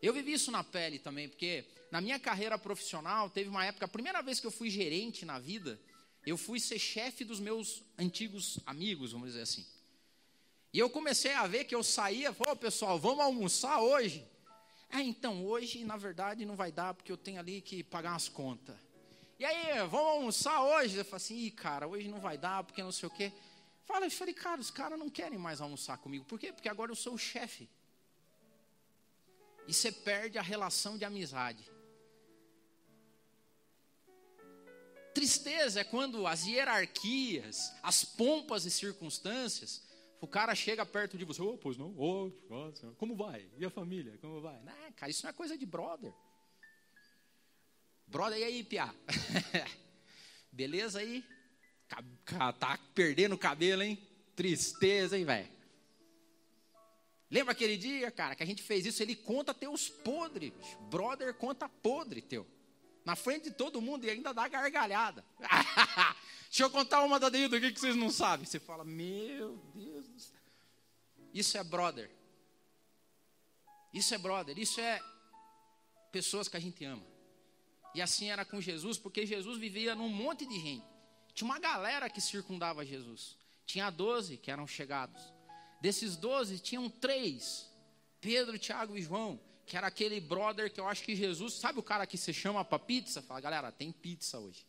Eu 0.00 0.12
vivi 0.12 0.32
isso 0.32 0.50
na 0.50 0.62
pele 0.62 0.98
também, 0.98 1.28
porque 1.28 1.64
na 1.90 2.00
minha 2.00 2.18
carreira 2.18 2.58
profissional, 2.58 3.28
teve 3.30 3.48
uma 3.48 3.64
época, 3.64 3.86
a 3.86 3.88
primeira 3.88 4.22
vez 4.22 4.38
que 4.38 4.46
eu 4.46 4.50
fui 4.50 4.70
gerente 4.70 5.24
na 5.24 5.38
vida, 5.38 5.80
eu 6.24 6.36
fui 6.36 6.60
ser 6.60 6.78
chefe 6.78 7.24
dos 7.24 7.40
meus 7.40 7.82
antigos 7.98 8.60
amigos, 8.66 9.12
vamos 9.12 9.28
dizer 9.28 9.42
assim. 9.42 9.66
E 10.72 10.78
eu 10.78 10.90
comecei 10.90 11.32
a 11.32 11.46
ver 11.46 11.64
que 11.64 11.74
eu 11.74 11.82
saía, 11.82 12.32
pô, 12.32 12.54
pessoal, 12.54 12.98
vamos 12.98 13.20
almoçar 13.20 13.80
hoje? 13.80 14.24
Ah, 14.90 15.02
então, 15.02 15.44
hoje, 15.44 15.84
na 15.84 15.96
verdade, 15.96 16.44
não 16.44 16.56
vai 16.56 16.70
dar, 16.70 16.94
porque 16.94 17.10
eu 17.10 17.16
tenho 17.16 17.38
ali 17.38 17.60
que 17.60 17.82
pagar 17.82 18.14
as 18.14 18.28
contas. 18.28 18.76
E 19.38 19.44
aí, 19.44 19.78
vamos 19.88 20.08
almoçar 20.08 20.62
hoje? 20.62 20.96
Eu 20.96 21.04
falei 21.04 21.16
assim, 21.16 21.36
Ih, 21.36 21.50
cara, 21.50 21.86
hoje 21.86 22.08
não 22.08 22.20
vai 22.20 22.36
dar, 22.36 22.64
porque 22.64 22.82
não 22.82 22.92
sei 22.92 23.08
o 23.08 23.10
quê. 23.10 23.32
Fala, 23.84 24.06
eu 24.06 24.10
falei, 24.10 24.34
cara, 24.34 24.60
os 24.60 24.70
caras 24.70 24.98
não 24.98 25.08
querem 25.08 25.38
mais 25.38 25.60
almoçar 25.60 25.96
comigo. 25.98 26.24
Por 26.24 26.38
quê? 26.38 26.52
Porque 26.52 26.68
agora 26.68 26.90
eu 26.90 26.96
sou 26.96 27.14
o 27.14 27.18
chefe. 27.18 27.68
E 29.68 29.74
você 29.74 29.92
perde 29.92 30.38
a 30.38 30.42
relação 30.42 30.96
de 30.96 31.04
amizade. 31.04 31.62
Tristeza 35.14 35.80
é 35.80 35.84
quando 35.84 36.26
as 36.26 36.46
hierarquias, 36.46 37.74
as 37.82 38.02
pompas 38.02 38.64
e 38.64 38.70
circunstâncias, 38.70 39.86
o 40.22 40.26
cara 40.26 40.54
chega 40.54 40.86
perto 40.86 41.18
de 41.18 41.24
você, 41.26 41.42
oh, 41.42 41.58
pois 41.58 41.76
não, 41.76 41.94
oh, 41.98 42.32
como 42.96 43.14
vai? 43.14 43.46
E 43.58 43.64
a 43.64 43.68
família, 43.68 44.16
como 44.22 44.40
vai? 44.40 44.58
Não, 44.62 44.92
cara, 44.92 45.10
isso 45.10 45.22
não 45.24 45.30
é 45.30 45.34
coisa 45.34 45.58
de 45.58 45.66
brother. 45.66 46.14
Brother, 48.06 48.38
e 48.38 48.44
aí, 48.44 48.64
Pia? 48.64 48.94
Beleza 50.50 51.00
aí? 51.00 51.22
Tá 52.58 52.78
perdendo 52.94 53.34
o 53.34 53.38
cabelo, 53.38 53.82
hein? 53.82 53.98
Tristeza, 54.34 55.18
hein, 55.18 55.26
velho? 55.26 55.57
Lembra 57.30 57.52
aquele 57.52 57.76
dia, 57.76 58.10
cara, 58.10 58.34
que 58.34 58.42
a 58.42 58.46
gente 58.46 58.62
fez 58.62 58.86
isso? 58.86 59.02
Ele 59.02 59.14
conta 59.14 59.52
teus 59.52 59.88
podres. 59.88 60.52
Brother 60.90 61.34
conta 61.34 61.68
podre 61.68 62.22
teu. 62.22 62.46
Na 63.04 63.14
frente 63.14 63.44
de 63.44 63.56
todo 63.56 63.80
mundo 63.80 64.04
e 64.04 64.10
ainda 64.10 64.32
dá 64.32 64.48
gargalhada. 64.48 65.24
Deixa 66.48 66.62
eu 66.62 66.70
contar 66.70 67.02
uma 67.02 67.20
da 67.20 67.28
Deildo 67.28 67.56
aqui 67.56 67.72
que 67.72 67.80
vocês 67.80 67.96
não 67.96 68.10
sabem. 68.10 68.46
Você 68.46 68.58
fala, 68.58 68.84
meu 68.84 69.56
Deus 69.74 70.08
do 70.08 70.18
céu. 70.18 70.38
Isso 71.34 71.58
é 71.58 71.62
brother. 71.62 72.10
Isso 73.92 74.14
é 74.14 74.18
brother. 74.18 74.58
Isso 74.58 74.80
é 74.80 75.02
pessoas 76.10 76.48
que 76.48 76.56
a 76.56 76.60
gente 76.60 76.84
ama. 76.84 77.06
E 77.94 78.00
assim 78.00 78.30
era 78.30 78.44
com 78.44 78.60
Jesus, 78.60 78.98
porque 78.98 79.26
Jesus 79.26 79.58
vivia 79.58 79.94
num 79.94 80.08
monte 80.08 80.46
de 80.46 80.58
gente. 80.58 80.86
Tinha 81.34 81.46
uma 81.46 81.58
galera 81.58 82.08
que 82.08 82.20
circundava 82.20 82.84
Jesus. 82.84 83.36
Tinha 83.66 83.90
doze 83.90 84.38
que 84.38 84.50
eram 84.50 84.66
chegados. 84.66 85.22
Desses 85.80 86.16
doze, 86.16 86.58
tinham 86.58 86.88
três: 86.88 87.70
Pedro, 88.20 88.58
Tiago 88.58 88.96
e 88.96 89.02
João, 89.02 89.40
que 89.66 89.76
era 89.76 89.86
aquele 89.86 90.20
brother 90.20 90.72
que 90.72 90.80
eu 90.80 90.88
acho 90.88 91.02
que 91.02 91.14
Jesus. 91.14 91.54
Sabe 91.54 91.78
o 91.78 91.82
cara 91.82 92.06
que 92.06 92.16
se 92.16 92.32
chama 92.32 92.64
para 92.64 92.78
pizza? 92.78 93.22
Fala, 93.22 93.40
galera, 93.40 93.70
tem 93.70 93.92
pizza 93.92 94.38
hoje. 94.38 94.66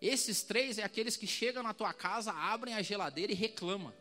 Esses 0.00 0.42
três 0.42 0.78
é 0.78 0.82
aqueles 0.82 1.16
que 1.16 1.26
chegam 1.26 1.62
na 1.62 1.74
tua 1.74 1.92
casa, 1.92 2.32
abrem 2.32 2.74
a 2.74 2.80
geladeira 2.80 3.32
e 3.32 3.34
reclamam. 3.34 3.92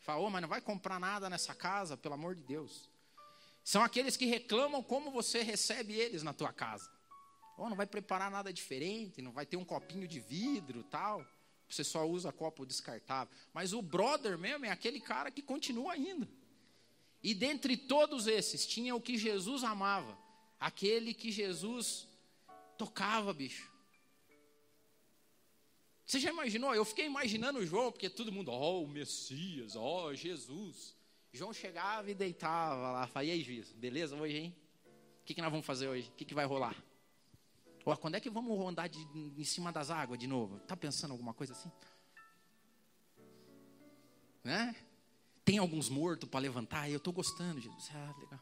Fala, 0.00 0.20
oh, 0.20 0.30
mas 0.30 0.42
não 0.42 0.48
vai 0.48 0.60
comprar 0.60 0.98
nada 0.98 1.30
nessa 1.30 1.54
casa, 1.54 1.96
pelo 1.96 2.14
amor 2.14 2.34
de 2.34 2.42
Deus. 2.42 2.90
São 3.62 3.82
aqueles 3.82 4.16
que 4.16 4.26
reclamam 4.26 4.82
como 4.82 5.10
você 5.10 5.42
recebe 5.42 5.94
eles 5.94 6.22
na 6.22 6.32
tua 6.32 6.52
casa. 6.52 6.90
Oh, 7.56 7.68
não 7.68 7.76
vai 7.76 7.86
preparar 7.86 8.30
nada 8.30 8.52
diferente, 8.52 9.22
não 9.22 9.30
vai 9.30 9.46
ter 9.46 9.56
um 9.56 9.64
copinho 9.64 10.08
de 10.08 10.18
vidro 10.18 10.82
tal. 10.82 11.24
Você 11.70 11.84
só 11.84 12.06
usa 12.06 12.32
copo 12.32 12.66
descartável. 12.66 13.32
Mas 13.54 13.72
o 13.72 13.80
brother 13.80 14.36
mesmo 14.36 14.66
é 14.66 14.70
aquele 14.70 15.00
cara 15.00 15.30
que 15.30 15.40
continua 15.40 15.96
indo. 15.96 16.28
E 17.22 17.32
dentre 17.32 17.76
todos 17.76 18.26
esses, 18.26 18.66
tinha 18.66 18.94
o 18.94 19.00
que 19.00 19.16
Jesus 19.16 19.62
amava. 19.62 20.18
Aquele 20.58 21.14
que 21.14 21.30
Jesus 21.30 22.08
tocava, 22.76 23.32
bicho. 23.32 23.70
Você 26.04 26.18
já 26.18 26.30
imaginou? 26.30 26.74
Eu 26.74 26.84
fiquei 26.84 27.06
imaginando 27.06 27.60
o 27.60 27.66
João, 27.66 27.92
porque 27.92 28.10
todo 28.10 28.32
mundo, 28.32 28.50
ó, 28.50 28.58
oh, 28.58 28.84
o 28.84 28.88
Messias, 28.88 29.76
ó, 29.76 30.06
oh, 30.06 30.14
Jesus. 30.14 30.96
João 31.32 31.52
chegava 31.52 32.10
e 32.10 32.14
deitava 32.14 32.74
lá, 32.74 33.06
falava, 33.06 33.24
e 33.24 33.30
aí, 33.30 33.42
juiz, 33.42 33.70
beleza 33.72 34.16
hoje, 34.16 34.36
hein? 34.36 34.56
O 35.22 35.24
que, 35.24 35.34
que 35.34 35.40
nós 35.40 35.52
vamos 35.52 35.64
fazer 35.64 35.86
hoje? 35.86 36.08
O 36.08 36.12
que, 36.16 36.24
que 36.24 36.34
vai 36.34 36.46
rolar? 36.46 36.74
Quando 37.96 38.14
é 38.14 38.20
que 38.20 38.30
vamos 38.30 38.58
andar 38.66 38.88
de, 38.88 39.00
em 39.14 39.44
cima 39.44 39.72
das 39.72 39.90
águas 39.90 40.18
de 40.18 40.26
novo? 40.26 40.58
Tá 40.60 40.76
pensando 40.76 41.12
alguma 41.12 41.34
coisa 41.34 41.52
assim? 41.52 41.70
Né? 44.44 44.74
Tem 45.44 45.58
alguns 45.58 45.88
mortos 45.88 46.28
para 46.28 46.40
levantar? 46.40 46.88
Eu 46.90 46.98
estou 46.98 47.12
gostando, 47.12 47.60
Jesus. 47.60 47.90
Ah, 47.94 48.14
legal. 48.18 48.40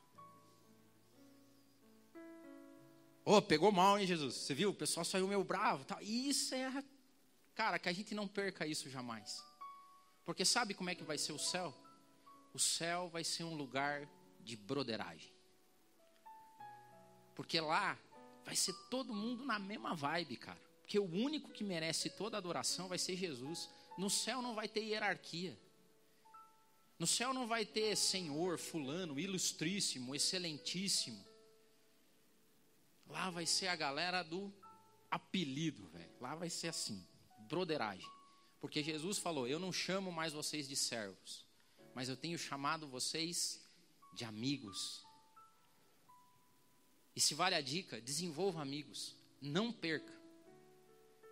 Oh, 3.24 3.42
pegou 3.42 3.70
mal, 3.70 3.98
hein, 3.98 4.06
Jesus? 4.06 4.34
Você 4.34 4.54
viu? 4.54 4.70
O 4.70 4.74
pessoal 4.74 5.04
saiu 5.04 5.28
meio 5.28 5.44
bravo. 5.44 5.84
Tal. 5.84 6.00
Isso 6.00 6.54
é. 6.54 6.84
Cara, 7.54 7.78
que 7.78 7.88
a 7.88 7.92
gente 7.92 8.14
não 8.14 8.26
perca 8.26 8.66
isso 8.66 8.88
jamais. 8.88 9.42
Porque 10.24 10.44
sabe 10.44 10.74
como 10.74 10.90
é 10.90 10.94
que 10.94 11.04
vai 11.04 11.18
ser 11.18 11.32
o 11.32 11.38
céu? 11.38 11.74
o 12.52 12.58
céu 12.58 13.08
vai 13.08 13.22
ser 13.24 13.44
um 13.44 13.54
lugar 13.54 14.08
de 14.40 14.56
broderagem. 14.56 15.32
Porque 17.34 17.60
lá 17.60 17.96
vai 18.48 18.56
ser 18.56 18.72
todo 18.88 19.12
mundo 19.12 19.44
na 19.44 19.58
mesma 19.58 19.94
vibe, 19.94 20.38
cara. 20.38 20.58
Porque 20.80 20.98
o 20.98 21.04
único 21.04 21.50
que 21.50 21.62
merece 21.62 22.08
toda 22.08 22.38
adoração 22.38 22.88
vai 22.88 22.96
ser 22.96 23.14
Jesus. 23.14 23.68
No 23.98 24.08
céu 24.08 24.40
não 24.40 24.54
vai 24.54 24.66
ter 24.66 24.80
hierarquia. 24.80 25.54
No 26.98 27.06
céu 27.06 27.34
não 27.34 27.46
vai 27.46 27.66
ter 27.66 27.94
Senhor, 27.94 28.58
Fulano, 28.58 29.20
ilustríssimo, 29.20 30.14
excelentíssimo. 30.14 31.22
Lá 33.06 33.28
vai 33.28 33.44
ser 33.44 33.66
a 33.68 33.76
galera 33.76 34.22
do 34.22 34.50
apelido, 35.10 35.86
velho. 35.88 36.10
Lá 36.18 36.34
vai 36.34 36.48
ser 36.48 36.68
assim, 36.68 37.06
broderagem. 37.50 38.10
Porque 38.62 38.82
Jesus 38.82 39.18
falou: 39.18 39.46
Eu 39.46 39.58
não 39.58 39.70
chamo 39.70 40.10
mais 40.10 40.32
vocês 40.32 40.66
de 40.66 40.74
servos, 40.74 41.44
mas 41.94 42.08
eu 42.08 42.16
tenho 42.16 42.38
chamado 42.38 42.88
vocês 42.88 43.60
de 44.14 44.24
amigos. 44.24 45.06
E 47.18 47.20
se 47.20 47.34
vale 47.34 47.56
a 47.56 47.60
dica, 47.60 48.00
desenvolva 48.00 48.62
amigos, 48.62 49.12
não 49.40 49.72
perca. 49.72 50.12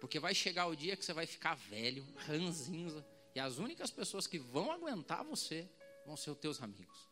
Porque 0.01 0.18
vai 0.18 0.35
chegar 0.35 0.66
o 0.66 0.75
dia 0.75 0.96
que 0.96 1.05
você 1.05 1.12
vai 1.12 1.27
ficar 1.27 1.55
velho, 1.55 2.05
ranzinza, 2.16 3.07
e 3.37 3.38
as 3.38 3.59
únicas 3.59 3.88
pessoas 3.88 4.27
que 4.27 4.37
vão 4.37 4.72
aguentar 4.72 5.22
você 5.22 5.64
vão 6.05 6.16
ser 6.16 6.33
os 6.33 6.38
teus 6.38 6.61
amigos. 6.61 7.09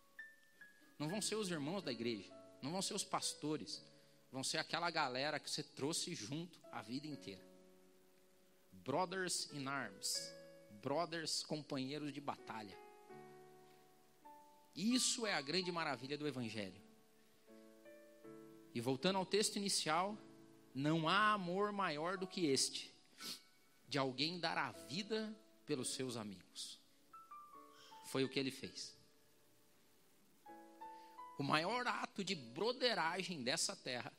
Não 0.98 1.08
vão 1.08 1.22
ser 1.22 1.36
os 1.36 1.52
irmãos 1.52 1.84
da 1.84 1.92
igreja, 1.92 2.28
não 2.60 2.72
vão 2.72 2.82
ser 2.82 2.94
os 2.94 3.04
pastores, 3.04 3.80
vão 4.32 4.42
ser 4.42 4.58
aquela 4.58 4.90
galera 4.90 5.38
que 5.38 5.48
você 5.48 5.62
trouxe 5.62 6.12
junto 6.12 6.58
a 6.72 6.82
vida 6.82 7.06
inteira. 7.06 7.46
Brothers 8.72 9.52
in 9.52 9.68
arms, 9.68 10.18
brothers 10.82 11.44
companheiros 11.44 12.12
de 12.12 12.20
batalha. 12.20 12.76
Isso 14.74 15.24
é 15.28 15.32
a 15.32 15.40
grande 15.40 15.70
maravilha 15.70 16.18
do 16.18 16.26
Evangelho. 16.26 16.83
E 18.74 18.80
voltando 18.80 19.16
ao 19.16 19.24
texto 19.24 19.56
inicial, 19.56 20.18
não 20.74 21.08
há 21.08 21.32
amor 21.32 21.70
maior 21.70 22.18
do 22.18 22.26
que 22.26 22.46
este, 22.46 22.92
de 23.88 23.96
alguém 23.96 24.40
dar 24.40 24.58
a 24.58 24.72
vida 24.72 25.34
pelos 25.64 25.94
seus 25.94 26.16
amigos. 26.16 26.80
Foi 28.06 28.24
o 28.24 28.28
que 28.28 28.38
ele 28.38 28.50
fez. 28.50 28.96
O 31.38 31.42
maior 31.42 31.86
ato 31.86 32.22
de 32.24 32.34
broderagem 32.34 33.42
dessa 33.42 33.74
terra 33.76 34.12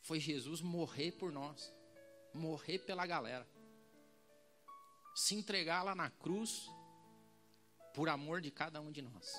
foi 0.00 0.20
Jesus 0.20 0.60
morrer 0.60 1.12
por 1.12 1.32
nós, 1.32 1.72
morrer 2.32 2.78
pela 2.80 3.06
galera. 3.06 3.46
se 5.14 5.34
entregar 5.34 5.82
lá 5.82 5.96
na 5.96 6.10
cruz 6.10 6.70
por 7.92 8.08
amor 8.08 8.40
de 8.40 8.52
cada 8.52 8.80
um 8.80 8.92
de 8.92 9.02
nós. 9.02 9.34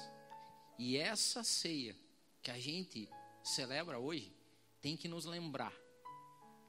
E 0.78 0.98
essa 0.98 1.42
ceia 1.42 1.96
que 2.42 2.52
a 2.52 2.60
gente 2.60 3.10
celebra 3.44 4.00
hoje 4.00 4.34
tem 4.82 4.96
que 4.96 5.08
nos 5.08 5.26
lembrar 5.26 5.74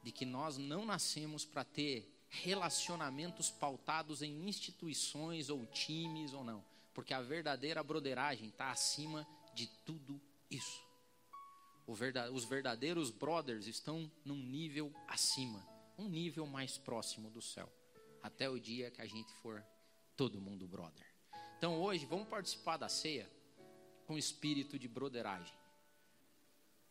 de 0.03 0.11
que 0.11 0.25
nós 0.25 0.57
não 0.57 0.85
nascemos 0.85 1.45
para 1.45 1.65
ter 1.65 2.11
relacionamentos 2.29 3.51
pautados 3.51 4.23
em 4.23 4.49
instituições 4.49 5.51
ou 5.51 5.67
times 5.67 6.33
ou 6.33 6.45
não, 6.45 6.65
porque 6.95 7.13
a 7.13 7.21
verdadeira 7.21 7.83
broderagem 7.83 8.49
está 8.49 8.71
acima 8.71 9.27
de 9.53 9.67
tudo 9.85 10.21
isso. 10.51 10.89
Os 11.87 12.45
verdadeiros 12.45 13.11
brothers 13.11 13.67
estão 13.67 14.11
num 14.25 14.37
nível 14.37 14.95
acima, 15.09 15.67
um 15.99 16.09
nível 16.09 16.47
mais 16.47 16.79
próximo 16.79 17.31
do 17.31 17.43
céu, 17.43 17.71
até 18.23 18.49
o 18.49 18.61
dia 18.61 18.93
que 18.93 19.03
a 19.03 19.07
gente 19.07 19.33
for 19.43 19.65
todo 20.17 20.41
mundo 20.41 20.69
brother. 20.69 21.07
Então 21.59 21.81
hoje 21.81 22.07
vamos 22.07 22.29
participar 22.29 22.77
da 22.77 22.89
ceia 22.89 23.29
com 24.07 24.17
espírito 24.17 24.79
de 24.79 24.87
broderagem. 24.87 25.60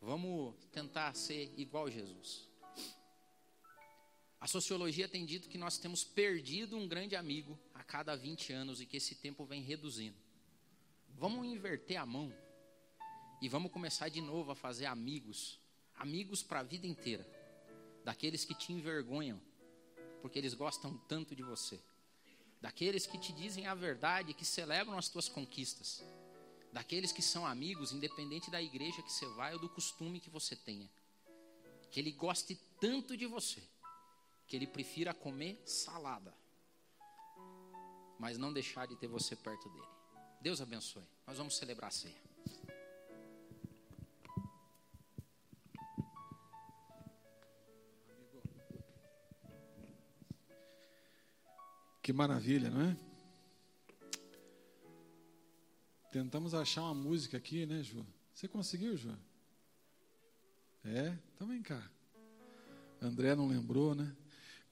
Vamos 0.01 0.55
tentar 0.71 1.13
ser 1.13 1.53
igual 1.57 1.87
a 1.87 1.89
Jesus. 1.89 2.47
A 4.39 4.47
sociologia 4.47 5.07
tem 5.07 5.25
dito 5.25 5.49
que 5.49 5.57
nós 5.57 5.77
temos 5.77 6.03
perdido 6.03 6.77
um 6.77 6.87
grande 6.87 7.15
amigo 7.15 7.59
a 7.73 7.83
cada 7.83 8.15
20 8.15 8.53
anos 8.53 8.79
e 8.79 8.85
que 8.85 8.95
esse 8.95 9.15
tempo 9.15 9.43
vem 9.43 9.61
reduzindo. 9.61 10.17
Vamos 11.09 11.45
inverter 11.45 11.97
a 11.97 12.05
mão 12.05 12.33
e 13.41 13.49
vamos 13.49 13.71
começar 13.71 14.07
de 14.07 14.21
novo 14.21 14.51
a 14.51 14.55
fazer 14.55 14.85
amigos, 14.85 15.59
amigos 15.95 16.41
para 16.41 16.61
a 16.61 16.63
vida 16.63 16.87
inteira, 16.87 17.27
daqueles 18.05 18.45
que 18.45 18.55
te 18.55 18.71
envergonham, 18.71 19.41
porque 20.21 20.39
eles 20.39 20.53
gostam 20.53 20.97
tanto 21.09 21.35
de 21.35 21.43
você, 21.43 21.77
daqueles 22.61 23.05
que 23.05 23.17
te 23.17 23.33
dizem 23.33 23.67
a 23.67 23.75
verdade, 23.75 24.33
que 24.33 24.45
celebram 24.45 24.97
as 24.97 25.09
tuas 25.09 25.27
conquistas, 25.27 26.01
daqueles 26.71 27.11
que 27.11 27.21
são 27.21 27.45
amigos, 27.45 27.91
independente 27.91 28.51
da 28.51 28.61
igreja 28.61 29.01
que 29.01 29.11
você 29.11 29.25
vai 29.27 29.53
ou 29.53 29.59
do 29.59 29.69
costume 29.69 30.19
que 30.19 30.29
você 30.29 30.55
tenha, 30.55 30.89
que 31.91 31.99
ele 31.99 32.11
goste 32.11 32.55
tanto 32.79 33.17
de 33.17 33.25
você 33.25 33.63
que 34.47 34.55
ele 34.55 34.65
prefira 34.65 35.13
comer 35.13 35.61
salada, 35.65 36.33
mas 38.17 38.37
não 38.37 38.51
deixar 38.51 38.87
de 38.87 38.95
ter 38.95 39.07
você 39.07 39.35
perto 39.35 39.69
dele. 39.69 39.87
Deus 40.41 40.59
abençoe. 40.59 41.03
Nós 41.27 41.37
vamos 41.37 41.55
celebrar 41.55 41.89
a 41.89 41.91
ceia. 41.91 42.29
Que 52.01 52.11
maravilha, 52.11 52.71
não 52.71 52.81
é? 52.81 53.08
Tentamos 56.11 56.53
achar 56.53 56.83
uma 56.83 56.93
música 56.93 57.37
aqui, 57.37 57.65
né, 57.65 57.83
Ju? 57.83 58.05
Você 58.33 58.47
conseguiu, 58.47 58.97
Ju? 58.97 59.15
É? 60.83 61.17
Então 61.35 61.47
vem 61.47 61.61
cá. 61.61 61.89
André 63.01 63.35
não 63.35 63.47
lembrou, 63.47 63.93
né? 63.95 64.15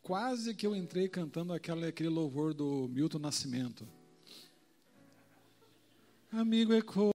quase 0.08 0.56
que 0.56 0.66
eu 0.66 0.74
entrei 0.74 1.10
cantando 1.10 1.52
aquele, 1.52 1.86
aquele 1.86 2.08
louvor 2.08 2.54
do 2.54 2.88
Milton 2.88 3.20
Nascimento. 3.20 3.86
Amigo 6.32 6.74
é 6.74 6.82